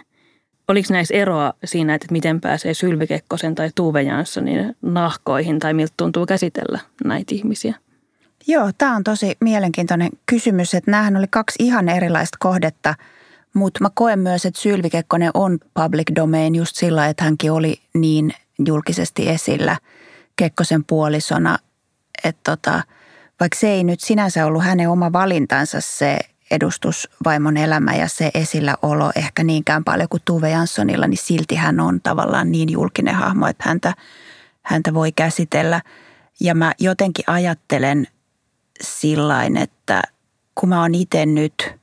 Oliko 0.67 0.87
näissä 0.93 1.13
eroa 1.13 1.53
siinä, 1.65 1.95
että 1.95 2.07
miten 2.11 2.41
pääsee 2.41 2.73
Sylvi 2.73 3.07
Kekkosen 3.07 3.55
tai 3.55 3.69
Tuve 3.75 4.01
Janssonin 4.01 4.75
nahkoihin 4.81 5.59
tai 5.59 5.73
miltä 5.73 5.93
tuntuu 5.97 6.25
käsitellä 6.25 6.79
näitä 7.05 7.35
ihmisiä? 7.35 7.75
Joo, 8.47 8.71
tämä 8.77 8.95
on 8.95 9.03
tosi 9.03 9.37
mielenkiintoinen 9.41 10.09
kysymys, 10.25 10.73
että 10.73 10.91
näähän 10.91 11.17
oli 11.17 11.27
kaksi 11.29 11.63
ihan 11.63 11.89
erilaista 11.89 12.37
kohdetta, 12.39 12.95
mutta 13.55 13.79
mä 13.81 13.89
koen 13.93 14.19
myös, 14.19 14.45
että 14.45 14.61
Sylvi 14.61 14.89
Kekkonen 14.89 15.31
on 15.33 15.59
public 15.73 16.11
domain 16.15 16.55
just 16.55 16.75
sillä, 16.75 17.07
että 17.07 17.23
hänkin 17.23 17.51
oli 17.51 17.81
niin 17.93 18.33
julkisesti 18.65 19.29
esillä 19.29 19.77
Kekkosen 20.35 20.85
puolisona, 20.85 21.57
että 22.23 22.51
tota, 22.51 22.83
vaikka 23.39 23.59
se 23.59 23.69
ei 23.69 23.83
nyt 23.83 23.99
sinänsä 23.99 24.45
ollut 24.45 24.63
hänen 24.63 24.89
oma 24.89 25.13
valintansa 25.13 25.81
se 25.81 26.17
edustusvaimon 26.51 27.57
elämä 27.57 27.95
ja 27.95 28.07
se 28.07 28.31
esilläolo 28.33 29.11
ehkä 29.15 29.43
niinkään 29.43 29.83
paljon 29.83 30.09
kuin 30.09 30.21
Tuve 30.25 30.49
Janssonilla, 30.49 31.07
niin 31.07 31.17
silti 31.17 31.55
hän 31.55 31.79
on 31.79 32.01
tavallaan 32.01 32.51
niin 32.51 32.71
julkinen 32.71 33.15
hahmo, 33.15 33.47
että 33.47 33.63
häntä, 33.67 33.93
häntä 34.61 34.93
voi 34.93 35.11
käsitellä. 35.11 35.81
Ja 36.39 36.55
mä 36.55 36.73
jotenkin 36.79 37.25
ajattelen 37.27 38.07
sillain, 38.81 39.57
että 39.57 40.01
kun 40.55 40.69
mä 40.69 40.81
oon 40.81 40.95
itse 40.95 41.25
nyt 41.25 41.75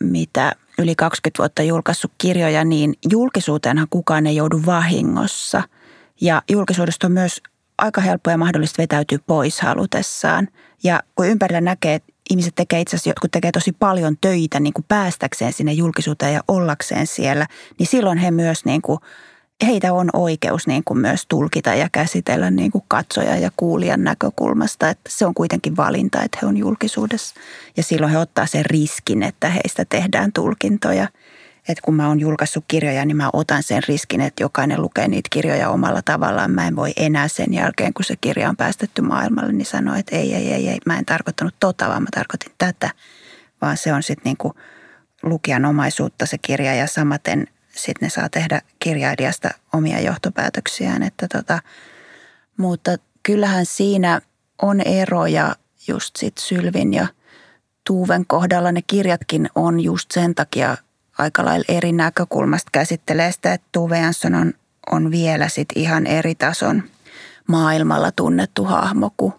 mitä 0.00 0.52
yli 0.78 0.94
20 0.94 1.38
vuotta 1.38 1.62
julkaissut 1.62 2.12
kirjoja, 2.18 2.64
niin 2.64 2.94
julkisuuteenhan 3.10 3.86
kukaan 3.90 4.26
ei 4.26 4.36
joudu 4.36 4.60
vahingossa. 4.66 5.62
Ja 6.20 6.42
julkisuudesta 6.50 7.06
on 7.06 7.12
myös 7.12 7.42
aika 7.78 8.00
helppo 8.00 8.30
ja 8.30 8.36
mahdollista 8.36 8.82
vetäytyä 8.82 9.18
pois 9.26 9.60
halutessaan. 9.60 10.48
Ja 10.82 11.02
kun 11.14 11.26
ympärillä 11.26 11.60
näkee, 11.60 11.94
että 11.94 12.12
ihmiset 12.30 12.54
tekee 12.54 12.80
itse 12.80 12.96
asiassa, 12.96 13.10
jotkut 13.10 13.30
tekee 13.30 13.52
tosi 13.52 13.72
paljon 13.72 14.16
töitä 14.20 14.60
niin 14.60 14.72
kuin 14.72 14.84
päästäkseen 14.88 15.52
sinne 15.52 15.72
julkisuuteen 15.72 16.34
ja 16.34 16.40
ollakseen 16.48 17.06
siellä, 17.06 17.46
niin 17.78 17.86
silloin 17.86 18.18
he 18.18 18.30
myös 18.30 18.64
niin 18.64 18.82
kuin, 18.82 18.98
heitä 19.66 19.92
on 19.92 20.10
oikeus 20.12 20.66
niin 20.66 20.84
kuin 20.84 20.98
myös 20.98 21.26
tulkita 21.28 21.74
ja 21.74 21.88
käsitellä 21.92 22.50
niin 22.50 22.70
kuin 22.70 22.84
katsoja 22.88 23.36
ja 23.36 23.50
kuulijan 23.56 24.04
näkökulmasta. 24.04 24.90
Että 24.90 25.10
se 25.12 25.26
on 25.26 25.34
kuitenkin 25.34 25.76
valinta, 25.76 26.22
että 26.22 26.38
he 26.42 26.46
on 26.46 26.56
julkisuudessa. 26.56 27.34
Ja 27.76 27.82
silloin 27.82 28.12
he 28.12 28.18
ottaa 28.18 28.46
sen 28.46 28.66
riskin, 28.66 29.22
että 29.22 29.48
heistä 29.48 29.84
tehdään 29.84 30.32
tulkintoja– 30.32 31.08
että 31.68 31.82
kun 31.82 31.94
mä 31.94 32.08
oon 32.08 32.20
julkaissut 32.20 32.64
kirjoja, 32.68 33.04
niin 33.04 33.16
mä 33.16 33.30
otan 33.32 33.62
sen 33.62 33.82
riskin, 33.88 34.20
että 34.20 34.42
jokainen 34.42 34.82
lukee 34.82 35.08
niitä 35.08 35.28
kirjoja 35.32 35.70
omalla 35.70 36.02
tavallaan. 36.02 36.50
Mä 36.50 36.66
en 36.66 36.76
voi 36.76 36.92
enää 36.96 37.28
sen 37.28 37.54
jälkeen, 37.54 37.94
kun 37.94 38.04
se 38.04 38.16
kirja 38.20 38.48
on 38.48 38.56
päästetty 38.56 39.02
maailmalle, 39.02 39.52
niin 39.52 39.66
sanoa, 39.66 39.96
että 39.96 40.16
ei, 40.16 40.34
ei, 40.34 40.52
ei, 40.52 40.68
ei, 40.68 40.78
mä 40.86 40.98
en 40.98 41.04
tarkoittanut 41.04 41.54
tota, 41.60 41.88
vaan 41.88 42.02
mä 42.02 42.08
tarkoitin 42.14 42.52
tätä. 42.58 42.90
Vaan 43.60 43.76
se 43.76 43.92
on 43.92 44.02
sitten 44.02 44.22
niinku 44.24 44.54
lukijan 45.22 45.64
omaisuutta 45.64 46.26
se 46.26 46.38
kirja 46.38 46.74
ja 46.74 46.86
samaten 46.86 47.46
sitten 47.82 48.06
ne 48.06 48.10
saa 48.10 48.28
tehdä 48.28 48.62
kirjailijasta 48.78 49.50
omia 49.72 50.00
johtopäätöksiään. 50.00 51.02
Että 51.02 51.28
tota, 51.28 51.62
mutta 52.56 52.90
kyllähän 53.22 53.66
siinä 53.66 54.20
on 54.62 54.80
eroja 54.80 55.56
just 55.88 56.16
sit 56.16 56.38
Sylvin 56.38 56.94
ja 56.94 57.06
Tuuven 57.86 58.26
kohdalla. 58.26 58.72
Ne 58.72 58.82
kirjatkin 58.86 59.50
on 59.54 59.80
just 59.80 60.10
sen 60.10 60.34
takia– 60.34 60.76
aika 61.18 61.44
lailla 61.44 61.64
eri 61.68 61.92
näkökulmasta 61.92 62.70
käsittelee 62.72 63.32
sitä, 63.32 63.52
että 63.52 63.66
Tuve 63.72 63.98
Jansson 63.98 64.34
on, 64.34 64.52
on 64.92 65.10
vielä 65.10 65.48
sit 65.48 65.68
ihan 65.74 66.06
eri 66.06 66.34
tason 66.34 66.82
maailmalla 67.46 68.12
tunnettu 68.12 68.64
hahmo 68.64 69.10
kuin, 69.16 69.32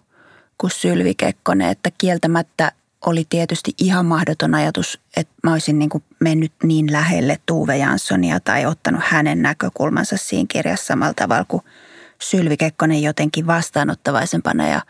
kuin 0.58 0.70
Sylvi 0.70 1.14
Kekkonen, 1.14 1.68
että 1.68 1.90
kieltämättä 1.98 2.72
oli 3.06 3.26
tietysti 3.30 3.74
ihan 3.78 4.06
mahdoton 4.06 4.54
ajatus, 4.54 5.00
että 5.16 5.34
mä 5.42 5.52
olisin 5.52 5.78
niin 5.78 5.88
kuin 5.88 6.04
mennyt 6.20 6.52
niin 6.62 6.92
lähelle 6.92 7.40
Tuve 7.46 7.76
Janssonia 7.76 8.40
tai 8.40 8.66
ottanut 8.66 9.00
hänen 9.04 9.42
näkökulmansa 9.42 10.16
siinä 10.16 10.46
kirjassa 10.48 10.86
samalla 10.86 11.14
tavalla 11.14 11.44
kuin 11.44 11.62
Sylvi 12.22 12.56
Kekkonen 12.56 13.02
jotenkin 13.02 13.46
vastaanottavaisempana 13.46 14.68
ja 14.68 14.80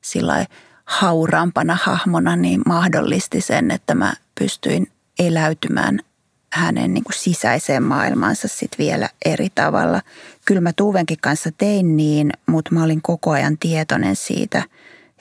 sillä 0.00 0.46
hauraampana 0.84 1.78
hahmona 1.82 2.36
niin 2.36 2.62
mahdollisti 2.66 3.40
sen, 3.40 3.70
että 3.70 3.94
mä 3.94 4.12
pystyin 4.40 4.86
eläytymään 5.18 6.00
hänen 6.52 6.94
niin 6.94 7.04
kuin 7.04 7.14
sisäiseen 7.14 7.82
maailmaansa 7.82 8.48
sitten 8.48 8.78
vielä 8.78 9.08
eri 9.24 9.48
tavalla. 9.54 10.00
kyllä 10.44 10.60
mä 10.60 10.72
Tuvenkin 10.72 11.18
kanssa 11.20 11.50
tein 11.58 11.96
niin, 11.96 12.30
mutta 12.46 12.74
mä 12.74 12.84
olin 12.84 13.02
koko 13.02 13.30
ajan 13.30 13.58
tietoinen 13.58 14.16
siitä 14.16 14.62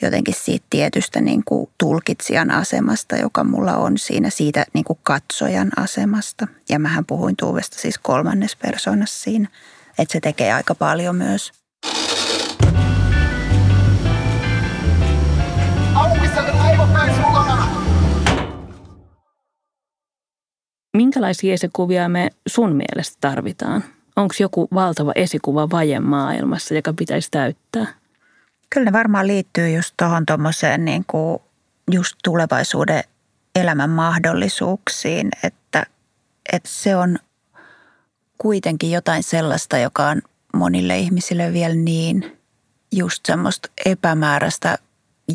jotenkin 0.04 0.36
siitä 0.38 0.66
tietystä 0.70 1.22
niin 1.22 1.44
kuin 1.46 1.70
tulkitsijan 1.78 2.52
asemasta, 2.52 3.16
joka 3.16 3.44
mulla 3.44 3.78
on 3.78 3.98
siinä 3.98 4.30
siitä 4.30 4.66
niin 4.74 4.86
kuin 4.86 5.00
katsojan 5.04 5.72
asemasta. 5.78 6.48
Ja 6.70 6.80
mähän 6.80 7.06
puhuin 7.06 7.36
Tuuvesta 7.36 7.80
siis 7.80 7.98
kolmannes 7.98 8.56
persoonassa 8.56 9.24
siinä, 9.24 9.48
että 10.00 10.13
se 10.13 10.20
tekee 10.20 10.54
aika 10.54 10.76
paljon 10.76 11.16
myös. 11.16 11.52
Minkälaisia 20.98 21.54
esikuvia 21.54 22.10
me 22.10 22.30
sun 22.48 22.76
mielestä 22.76 23.18
tarvitaan? 23.22 23.84
Onko 24.16 24.34
joku 24.39 24.68
valtava 24.74 25.12
esikuva 25.16 25.70
vaje 25.70 26.00
maailmassa, 26.00 26.74
joka 26.74 26.94
pitäisi 26.94 27.28
täyttää? 27.32 28.03
Kyllä 28.74 28.86
ne 28.86 28.94
varmaan 28.94 29.28
liittyy 29.28 29.70
just 29.70 29.94
tuohon 29.98 30.26
tuommoiseen 30.26 30.86
niin 30.86 31.06
kuin 31.08 31.40
just 31.92 32.16
tulevaisuuden 32.24 33.04
elämän 33.56 33.90
mahdollisuuksiin, 33.90 35.30
että, 35.44 35.86
että 36.54 36.70
se 36.70 36.96
on 36.96 37.20
kuitenkin 38.38 38.92
jotain 38.92 39.24
sellaista, 39.24 39.78
joka 39.78 40.08
on 40.08 40.22
monille 40.54 40.98
ihmisille 40.98 41.54
vielä 41.54 41.76
niin 41.76 42.38
just 42.92 43.26
semmoista 43.26 43.70
epämääräistä 43.86 44.78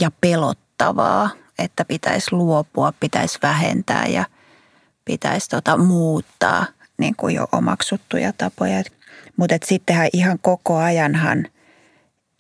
ja 0.01 0.11
pelottavaa, 0.21 1.31
että 1.59 1.85
pitäisi 1.85 2.33
luopua, 2.33 2.93
pitäisi 3.01 3.39
vähentää 3.43 4.07
ja 4.07 4.25
pitäisi 5.05 5.49
tota 5.49 5.77
muuttaa 5.77 6.67
niin 6.97 7.17
kuin 7.17 7.35
jo 7.35 7.49
omaksuttuja 7.53 8.33
tapoja. 8.33 8.83
Mutta 9.37 9.57
sittenhän 9.65 10.09
ihan 10.13 10.39
koko 10.43 10.77
ajanhan 10.77 11.47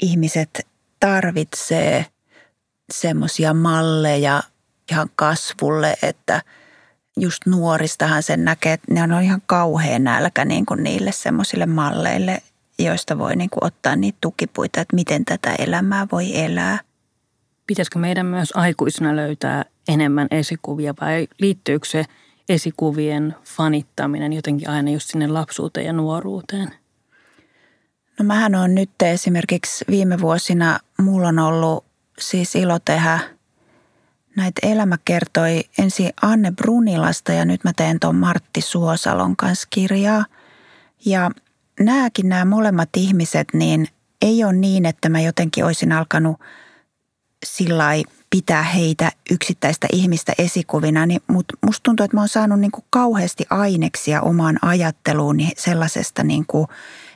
ihmiset 0.03 0.67
tarvitsee 1.01 2.07
semmoisia 2.93 3.55
malleja 3.55 4.43
ihan 4.93 5.11
kasvulle, 5.17 5.97
että 6.03 6.43
just 7.17 7.47
nuoristahan 7.47 8.23
sen 8.23 8.45
näkee, 8.45 8.73
että 8.73 8.95
ne 8.95 9.03
on 9.03 9.23
ihan 9.23 9.43
kauhean 9.47 10.05
nälkä 10.05 10.45
niin 10.45 10.67
kuin 10.67 10.83
niille 10.83 11.13
semmoisille 11.13 11.67
malleille, 11.67 12.43
joista 12.79 13.19
voi 13.19 13.37
niin 13.37 13.51
kuin 13.51 13.65
ottaa 13.65 13.97
niitä 13.97 14.19
tukipuita, 14.21 14.81
että 14.81 14.97
miten 14.97 15.25
tätä 15.25 15.55
elämää 15.55 16.07
voi 16.13 16.39
elää. 16.39 16.81
Pitäisikö 17.67 17.99
meidän 17.99 18.27
myös 18.27 18.53
aikuisena 18.55 19.17
löytää 19.17 19.65
enemmän 19.89 20.29
esikuvia 20.31 20.95
vai 21.01 21.29
liittyykö 21.39 21.89
se 21.89 22.05
esikuvien 22.49 23.35
fanittaminen 23.45 24.33
jotenkin 24.33 24.71
aina 24.71 24.91
just 24.91 25.11
sinne 25.11 25.27
lapsuuteen 25.27 25.87
ja 25.87 25.93
nuoruuteen? 25.93 26.75
No 28.19 28.25
mähän 28.25 28.55
on 28.55 28.75
nyt 28.75 28.91
esimerkiksi 29.03 29.85
viime 29.91 30.21
vuosina, 30.21 30.79
mulla 30.99 31.29
on 31.29 31.39
ollut 31.39 31.85
siis 32.19 32.55
ilo 32.55 32.79
tehdä 32.79 33.19
näitä 34.37 34.67
Elämä 34.67 34.99
kertoi 35.05 35.65
ensin 35.79 36.11
Anne 36.23 36.51
Brunilasta 36.53 37.33
ja 37.33 37.45
nyt 37.45 37.65
mä 37.65 37.73
teen 37.77 38.01
tuon 38.01 38.17
Martti 38.17 38.61
Suosalon 38.61 39.37
kanssa 39.37 39.69
kirjaa. 39.71 40.25
Ja 41.05 41.31
nämäkin 41.81 42.29
nämä 42.29 42.45
molemmat 42.45 42.89
ihmiset, 42.97 43.49
niin 43.53 43.89
ei 44.23 44.45
ole 44.45 44.53
niin, 44.53 44.87
että 44.87 45.09
mä 45.09 45.21
jotenkin 45.21 45.65
olisin 45.65 45.93
alkanut 45.93 46.41
sillä 47.47 47.89
pitää 48.31 48.62
heitä 48.62 49.12
yksittäistä 49.31 49.87
ihmistä 49.93 50.33
esikuvina, 50.38 51.07
niin 51.07 51.21
mutta 51.27 51.55
musta 51.67 51.83
tuntuu, 51.83 52.05
että 52.05 52.17
mä 52.17 52.21
oon 52.21 52.29
saanut 52.29 52.61
niin 52.61 52.71
kuin 52.71 52.85
kauheasti 52.91 53.47
aineksia 53.51 54.23
omaan 54.23 54.59
ajatteluuni 54.62 55.53
sellaisesta 55.57 56.23
niin 56.23 56.45
kuin 56.47 56.67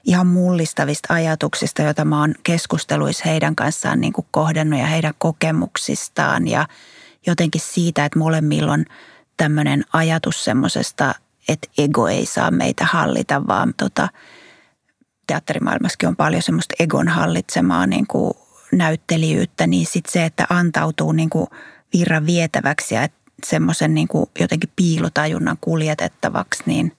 ihan 0.05 0.27
mullistavista 0.27 1.15
ajatuksista, 1.15 1.83
joita 1.83 2.05
mä 2.05 2.21
oon 2.21 2.35
keskusteluissa 2.43 3.25
heidän 3.27 3.57
kanssaan 3.57 4.01
niin 4.01 4.13
kuin 4.13 4.27
kohdennut 4.31 4.81
ja 4.81 4.87
heidän 4.87 5.15
kokemuksistaan 5.19 6.49
ja 6.49 6.67
jotenkin 7.27 7.61
siitä, 7.61 8.05
että 8.05 8.19
molemmilla 8.19 8.73
on 8.73 8.85
tämmöinen 9.37 9.85
ajatus 9.93 10.45
semmoisesta, 10.45 11.15
että 11.49 11.69
ego 11.79 12.09
ei 12.09 12.27
saa 12.27 12.51
meitä 12.51 12.85
hallita, 12.85 13.47
vaan 13.47 13.75
tota, 13.77 14.09
teatterimaailmassakin 15.27 16.09
on 16.09 16.17
paljon 16.17 16.43
semmoista 16.43 16.75
egon 16.79 17.09
hallitsemaa 17.09 17.87
niin 17.87 18.07
kuin 18.07 18.35
näyttelijyyttä, 18.73 19.67
niin 19.67 19.87
sitten 19.87 20.13
se, 20.13 20.25
että 20.25 20.47
antautuu 20.51 21.13
niin 21.13 21.31
kuin 21.31 21.47
virran 21.93 22.27
vietäväksi 22.27 22.95
ja 22.95 23.09
semmoisen 23.47 23.95
niin 23.95 24.09
jotenkin 24.41 24.71
piilotajunnan 24.77 25.57
kuljetettavaksi, 25.61 26.63
niin 26.67 26.93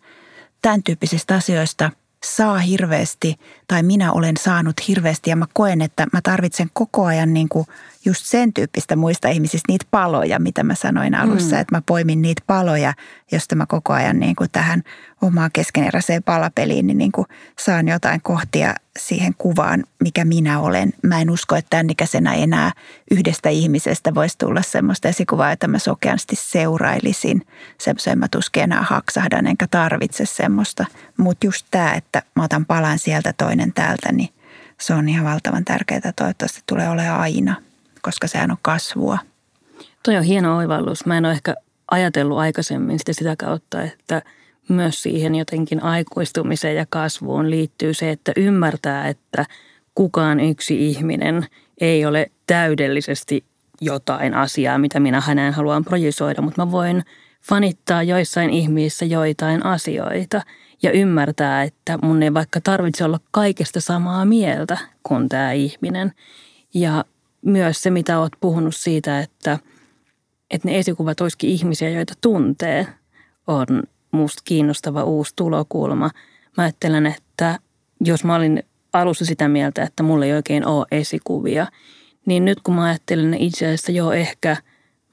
tämän 0.62 0.84
tyyppisistä 0.84 1.36
asioista– 1.36 1.92
saa 2.24 2.58
hirveästi 2.58 3.40
tai 3.74 3.84
minä 3.84 4.12
olen 4.12 4.38
saanut 4.38 4.88
hirveästi 4.88 5.30
ja 5.30 5.36
mä 5.36 5.46
koen, 5.54 5.82
että 5.82 6.08
mä 6.14 6.20
tarvitsen 6.24 6.70
koko 6.74 7.06
ajan 7.06 7.34
niin 7.34 7.50
kuin 7.50 7.68
just 8.06 8.26
sen 8.26 8.54
tyyppistä 8.54 8.96
muista 8.96 9.30
ihmisistä 9.30 9.72
niitä 9.72 9.86
paloja, 9.92 10.40
mitä 10.40 10.64
mä 10.64 10.76
sanoin 10.76 11.16
alussa, 11.16 11.56
mm. 11.56 11.62
että 11.62 11.76
mä 11.76 11.82
poimin 11.86 12.22
niitä 12.22 12.42
paloja, 12.48 12.94
josta 13.32 13.56
mä 13.56 13.66
koko 13.66 13.94
ajan 13.94 14.20
niin 14.20 14.36
kuin 14.36 14.50
tähän 14.52 14.84
omaan 15.22 15.50
keskeneräiseen 15.54 16.24
palapeliin 16.24 16.88
niin, 16.88 16.98
niin 16.98 17.12
kuin 17.12 17.28
saan 17.60 17.88
jotain 17.88 18.22
kohtia 18.22 18.76
siihen 19.00 19.34
kuvaan, 19.38 19.84
mikä 20.04 20.26
minä 20.26 20.60
olen. 20.60 20.94
Mä 21.04 21.22
en 21.22 21.30
usko, 21.30 21.56
että 21.56 21.70
tämän 21.70 21.90
ikäisenä 21.90 22.34
enää 22.34 22.72
yhdestä 23.12 23.50
ihmisestä 23.50 24.16
voisi 24.16 24.38
tulla 24.38 24.62
semmoista 24.62 25.08
esikuvaa, 25.08 25.52
että 25.52 25.68
mä 25.68 25.80
sokeasti 25.80 26.36
seurailisin. 26.36 27.46
Semmoisen 27.78 28.20
mä 28.20 28.28
tuskin 28.28 28.64
enää 28.64 28.82
haksahdan 28.82 29.48
enkä 29.48 29.68
tarvitse 29.72 30.26
semmoista. 30.26 30.86
Mutta 31.18 31.48
just 31.48 31.66
tämä, 31.72 31.94
että 31.94 32.22
mä 32.36 32.44
otan 32.44 32.66
palan 32.66 33.00
sieltä 33.00 33.34
toinen 33.34 33.63
täältä, 33.74 34.12
niin 34.12 34.30
se 34.82 34.94
on 34.94 35.10
ihan 35.10 35.26
valtavan 35.26 35.66
tärkeää. 35.66 36.14
Toivottavasti 36.16 36.62
tulee 36.68 36.90
olemaan 36.90 37.20
aina 37.20 37.56
koska 38.04 38.28
sehän 38.28 38.52
on 38.52 38.58
kasvua. 38.62 39.18
Toi 40.04 40.18
on 40.18 40.24
hieno 40.24 40.58
oivallus. 40.58 41.06
Mä 41.06 41.18
en 41.18 41.26
ole 41.26 41.34
ehkä 41.34 41.56
ajatellut 41.92 42.38
aikaisemmin 42.38 43.00
sitä 43.00 43.14
sitä 43.14 43.36
kautta, 43.36 43.82
että 43.82 44.22
myös 44.70 45.02
siihen 45.04 45.36
jotenkin 45.36 45.84
aikuistumiseen 45.84 46.76
ja 46.76 46.86
kasvuun 46.90 47.50
liittyy 47.50 47.94
se, 47.94 48.12
että 48.12 48.32
ymmärtää, 48.38 49.08
että 49.08 49.46
kukaan 49.96 50.40
yksi 50.40 50.88
ihminen 50.90 51.46
ei 51.82 52.06
ole 52.06 52.32
täydellisesti 52.48 53.44
jotain 53.82 54.34
asiaa, 54.34 54.78
mitä 54.78 55.00
minä 55.00 55.22
hänen 55.22 55.54
haluan 55.54 55.86
projisoida, 55.86 56.42
mutta 56.42 56.66
mä 56.66 56.72
voin 56.72 57.04
fanittaa 57.42 58.04
joissain 58.04 58.50
ihmisissä 58.50 59.06
joitain 59.06 59.66
asioita 59.66 60.42
ja 60.84 60.92
ymmärtää, 60.92 61.64
että 61.64 62.00
mun 62.02 62.24
ei 62.24 62.34
vaikka 62.34 62.62
tarvitse 62.62 63.04
olla 63.04 63.20
kaikesta 63.32 63.82
samaa 63.82 64.26
mieltä 64.26 64.78
kuin 65.04 65.30
tämä 65.30 65.52
ihminen. 65.52 66.12
Ja 66.74 67.06
myös 67.46 67.82
se, 67.82 67.90
mitä 67.90 68.20
olet 68.20 68.34
puhunut 68.42 68.76
siitä, 68.76 69.20
että, 69.20 69.60
että 70.52 70.68
ne 70.68 70.80
esikuvat 70.80 71.22
olisikin 71.22 71.50
ihmisiä, 71.50 71.90
joita 71.90 72.14
tuntee, 72.22 72.88
on 73.48 73.68
musta 74.12 74.42
kiinnostava 74.46 75.04
uusi 75.04 75.34
tulokulma. 75.36 76.10
Mä 76.58 76.64
ajattelen, 76.64 77.06
että 77.06 77.60
jos 78.06 78.24
mä 78.24 78.36
olin 78.36 78.64
alussa 78.94 79.26
sitä 79.26 79.48
mieltä, 79.48 79.84
että 79.84 80.04
mulla 80.04 80.26
ei 80.26 80.34
oikein 80.34 80.68
ole 80.68 80.86
esikuvia, 80.92 81.68
niin 82.26 82.46
nyt 82.46 82.62
kun 82.64 82.76
mä 82.76 82.84
ajattelen 82.84 83.34
itse 83.34 83.66
asiassa 83.66 83.92
jo 83.92 84.12
ehkä 84.12 84.58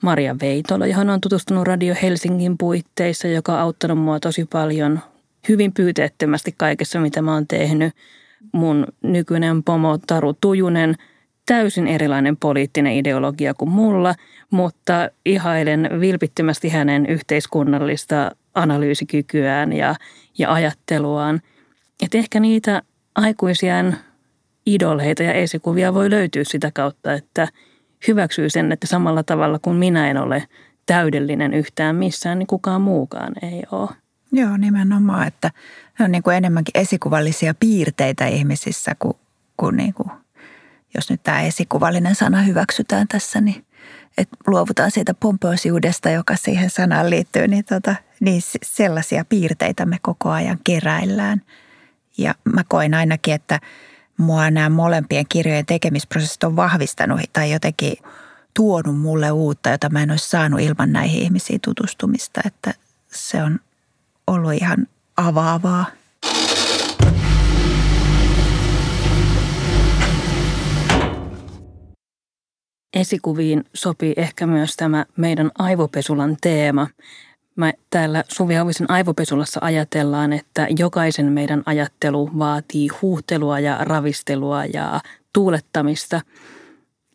Maria 0.03 0.37
Veitola, 0.41 0.87
johon 0.87 1.11
on 1.11 1.21
tutustunut 1.21 1.67
Radio 1.67 1.95
Helsingin 2.03 2.59
puitteissa, 2.59 3.29
joka 3.29 3.53
on 3.53 3.61
auttanut 3.61 3.99
mua 3.99 4.21
tosi 4.21 4.45
paljon 4.45 5.01
hyvin 5.49 5.73
pyyteettömästi 5.73 6.55
kaikessa, 6.57 7.01
mitä 7.01 7.23
mä 7.23 7.35
oon 7.35 7.47
tehnyt. 7.47 7.95
Mun 8.53 8.87
nykyinen 9.03 9.63
pomo 9.63 9.99
Taru 10.07 10.35
Tujunen– 10.41 10.95
täysin 11.51 11.87
erilainen 11.87 12.37
poliittinen 12.37 12.93
ideologia 12.93 13.55
kuin 13.55 13.71
mulla, 13.71 14.15
mutta 14.51 15.09
ihailen 15.27 15.89
vilpittömästi 16.01 16.69
hänen 16.69 17.07
yhteiskunnallista 17.07 18.31
analyysikykyään 18.55 19.73
ja, 19.73 19.95
ja 20.39 20.53
ajatteluaan. 20.53 21.41
Että 22.03 22.19
ehkä 22.19 22.41
niitä 22.41 22.83
aikuisiaan 23.15 23.97
idolheita 24.67 25.23
ja 25.23 25.33
esikuvia 25.33 25.95
voi 25.95 26.11
löytyä 26.11 26.45
sitä 26.45 26.71
kautta, 26.75 27.13
että 27.13 27.49
hyväksyy 28.09 28.51
sen, 28.51 28.73
että 28.73 28.87
samalla 28.87 29.23
tavalla 29.23 29.59
kuin 29.59 29.77
minä 29.77 30.11
en 30.11 30.17
ole 30.19 30.47
täydellinen 30.87 31.55
yhtään 31.55 31.97
missään, 31.97 32.39
niin 32.39 32.47
kukaan 32.47 32.81
muukaan 32.81 33.33
ei 33.43 33.63
ole. 33.73 33.89
Joo, 34.33 34.57
nimenomaan, 34.57 35.27
että 35.27 35.51
ne 35.99 36.05
on 36.05 36.13
niin 36.13 36.23
kuin 36.23 36.37
enemmänkin 36.37 36.81
esikuvallisia 36.81 37.55
piirteitä 37.55 38.27
ihmisissä 38.27 38.97
kuin, 38.99 39.17
kuin, 39.57 39.77
niin 39.77 39.95
kuin 39.95 40.11
jos 40.95 41.11
nyt 41.11 41.23
tämä 41.23 41.43
esikuvallinen 41.43 42.15
sana 42.15 42.43
hyväksytään 42.43 43.09
tässä, 43.09 43.41
niin 43.41 43.67
että 44.19 44.37
luovutaan 44.47 44.91
siitä 44.91 45.15
pompoisiudesta, 45.15 46.11
joka 46.11 46.37
siihen 46.37 46.71
sanaan 46.71 47.11
liittyy, 47.11 47.49
niin, 47.49 47.65
tota, 47.65 47.95
niin 48.21 48.43
sellaisia 48.63 49.25
piirteitä 49.25 49.87
me 49.87 49.97
koko 50.03 50.31
ajan 50.31 50.59
keräillään. 50.65 51.43
Ja 52.19 52.35
mä 52.45 52.65
koen 52.69 52.95
ainakin, 52.95 53.35
että 53.35 53.61
mua 54.17 54.51
nämä 54.51 54.69
molempien 54.69 55.27
kirjojen 55.29 55.67
tekemisprosessit 55.67 56.45
on 56.45 56.57
vahvistanut 56.57 57.21
tai 57.33 57.53
jotenkin 57.53 57.97
tuonut 58.55 58.99
mulle 58.99 59.31
uutta, 59.31 59.71
jota 59.71 59.91
mä 59.91 60.03
en 60.03 60.11
olisi 60.11 60.29
saanut 60.29 60.61
ilman 60.61 60.93
näihin 60.93 61.23
ihmisiin 61.23 61.61
tutustumista. 61.61 62.41
Että 62.47 62.75
se 63.13 63.43
on 63.43 63.61
ollut 64.31 64.53
ihan 64.53 64.87
avaavaa. 65.17 65.87
Esikuviin 72.95 73.65
sopii 73.75 74.13
ehkä 74.17 74.47
myös 74.47 74.77
tämä 74.77 75.07
meidän 75.17 75.51
aivopesulan 75.59 76.37
teema. 76.41 76.87
Mä 77.57 77.73
täällä 77.91 78.25
Suvi 78.29 78.57
Auvisen 78.57 78.91
aivopesulassa 78.91 79.61
ajatellaan, 79.63 80.33
että 80.33 80.67
jokaisen 80.79 81.27
meidän 81.27 81.63
ajattelu 81.67 82.31
vaatii 82.39 82.89
huuhtelua 83.03 83.61
ja 83.61 83.79
ravistelua 83.81 84.65
ja 84.65 85.01
tuulettamista. 85.33 86.21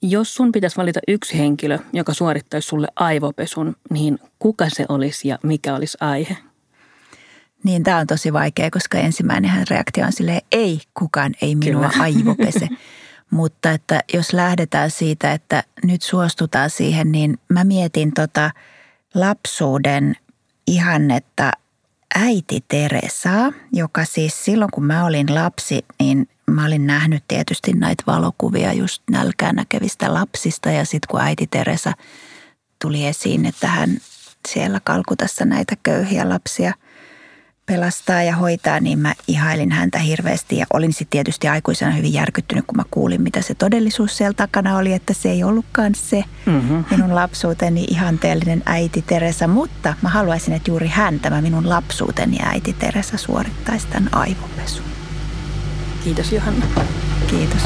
Jos 0.02 0.36
sun 0.36 0.52
pitäisi 0.52 0.78
valita 0.78 1.00
yksi 1.08 1.38
henkilö, 1.38 1.80
joka 1.94 2.14
suorittaisi 2.14 2.68
sulle 2.68 2.88
aivopesun, 2.96 3.76
niin 3.90 4.20
kuka 4.40 4.70
se 4.70 4.86
olisi 4.90 5.28
ja 5.28 5.40
mikä 5.44 5.76
olisi 5.76 5.98
aihe? 6.02 6.38
Niin 7.64 7.84
tämä 7.84 7.98
on 7.98 8.08
tosi 8.08 8.34
vaikea, 8.34 8.72
koska 8.72 8.98
ensimmäinen 8.98 9.68
reaktio 9.70 10.06
on 10.06 10.14
silleen, 10.14 10.42
ei 10.52 10.82
kukaan 10.94 11.34
ei 11.42 11.56
minua 11.56 11.90
Kyllä. 11.90 12.04
aivopese. 12.04 12.68
Mutta 13.32 13.72
että 13.72 14.04
jos 14.14 14.34
lähdetään 14.34 14.92
siitä, 14.92 15.34
että 15.34 15.64
nyt 15.84 16.02
suostutaan 16.02 16.70
siihen, 16.70 17.12
niin 17.12 17.38
mä 17.50 17.64
mietin 17.64 18.14
tota 18.14 18.52
lapsuuden 19.14 20.16
ihannetta 20.68 21.52
äiti 22.16 22.66
Teresaa, 22.68 23.54
joka 23.74 24.06
siis 24.06 24.46
silloin 24.46 24.72
kun 24.72 24.86
mä 24.86 25.06
olin 25.06 25.36
lapsi, 25.36 25.86
niin 26.00 26.28
mä 26.52 26.66
olin 26.66 26.88
nähnyt 26.88 27.24
tietysti 27.28 27.74
näitä 27.74 28.04
valokuvia 28.08 28.74
just 28.74 29.04
nälkään 29.12 29.56
näkevistä 29.56 30.14
lapsista 30.14 30.72
ja 30.72 30.86
sitten 30.86 31.08
kun 31.12 31.22
äiti 31.22 31.48
Teresa 31.48 31.94
tuli 32.82 33.06
esiin, 33.06 33.46
että 33.46 33.68
hän 33.68 33.98
siellä 34.48 34.80
Kalkutassa 34.84 35.46
näitä 35.46 35.76
köyhiä 35.84 36.30
lapsia– 36.30 36.74
pelastaa 37.66 38.24
ja 38.24 38.36
hoitaa, 38.36 38.80
niin 38.80 39.00
mä 39.00 39.14
ihailin 39.28 39.72
häntä 39.72 40.00
hirveästi. 40.00 40.58
Ja 40.58 40.66
olin 40.74 40.94
sitten 40.94 41.10
tietysti 41.10 41.48
aikuisena 41.48 41.92
hyvin 41.92 42.14
järkyttynyt, 42.14 42.66
kun 42.68 42.78
mä 42.78 42.84
kuulin, 42.92 43.22
mitä 43.22 43.42
se 43.42 43.56
todellisuus 43.56 44.18
siellä 44.18 44.34
takana 44.34 44.78
oli, 44.78 44.94
että 44.94 45.14
se 45.14 45.32
ei 45.32 45.44
ollutkaan 45.44 45.96
se 45.96 46.24
mm-hmm. 46.46 46.86
minun 46.92 47.16
lapsuuteni 47.16 47.84
ihanteellinen 47.84 48.64
äiti 48.66 49.02
Teresa. 49.02 49.48
Mutta 49.48 49.94
mä 50.02 50.10
haluaisin, 50.10 50.54
että 50.54 50.72
juuri 50.72 50.88
hän, 50.88 51.20
tämä 51.20 51.42
minun 51.42 51.70
lapsuuteni 51.70 52.38
äiti 52.44 52.74
Teresa, 52.74 53.18
suorittaisi 53.18 53.88
tämän 53.88 54.10
aivopesun. 54.12 54.86
Kiitos 56.04 56.32
Johanna. 56.32 56.66
Kiitos. 57.28 57.62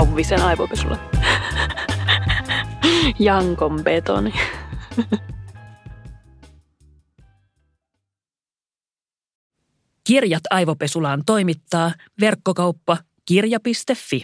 Auvisen 0.00 0.42
aivopesulla. 0.42 0.98
Jankon 3.18 3.84
betoni. 3.84 4.32
Kirjat 10.04 10.42
aivopesulaan 10.50 11.22
toimittaa 11.26 11.92
verkkokauppa 12.20 12.96
kirja.fi. 13.24 14.22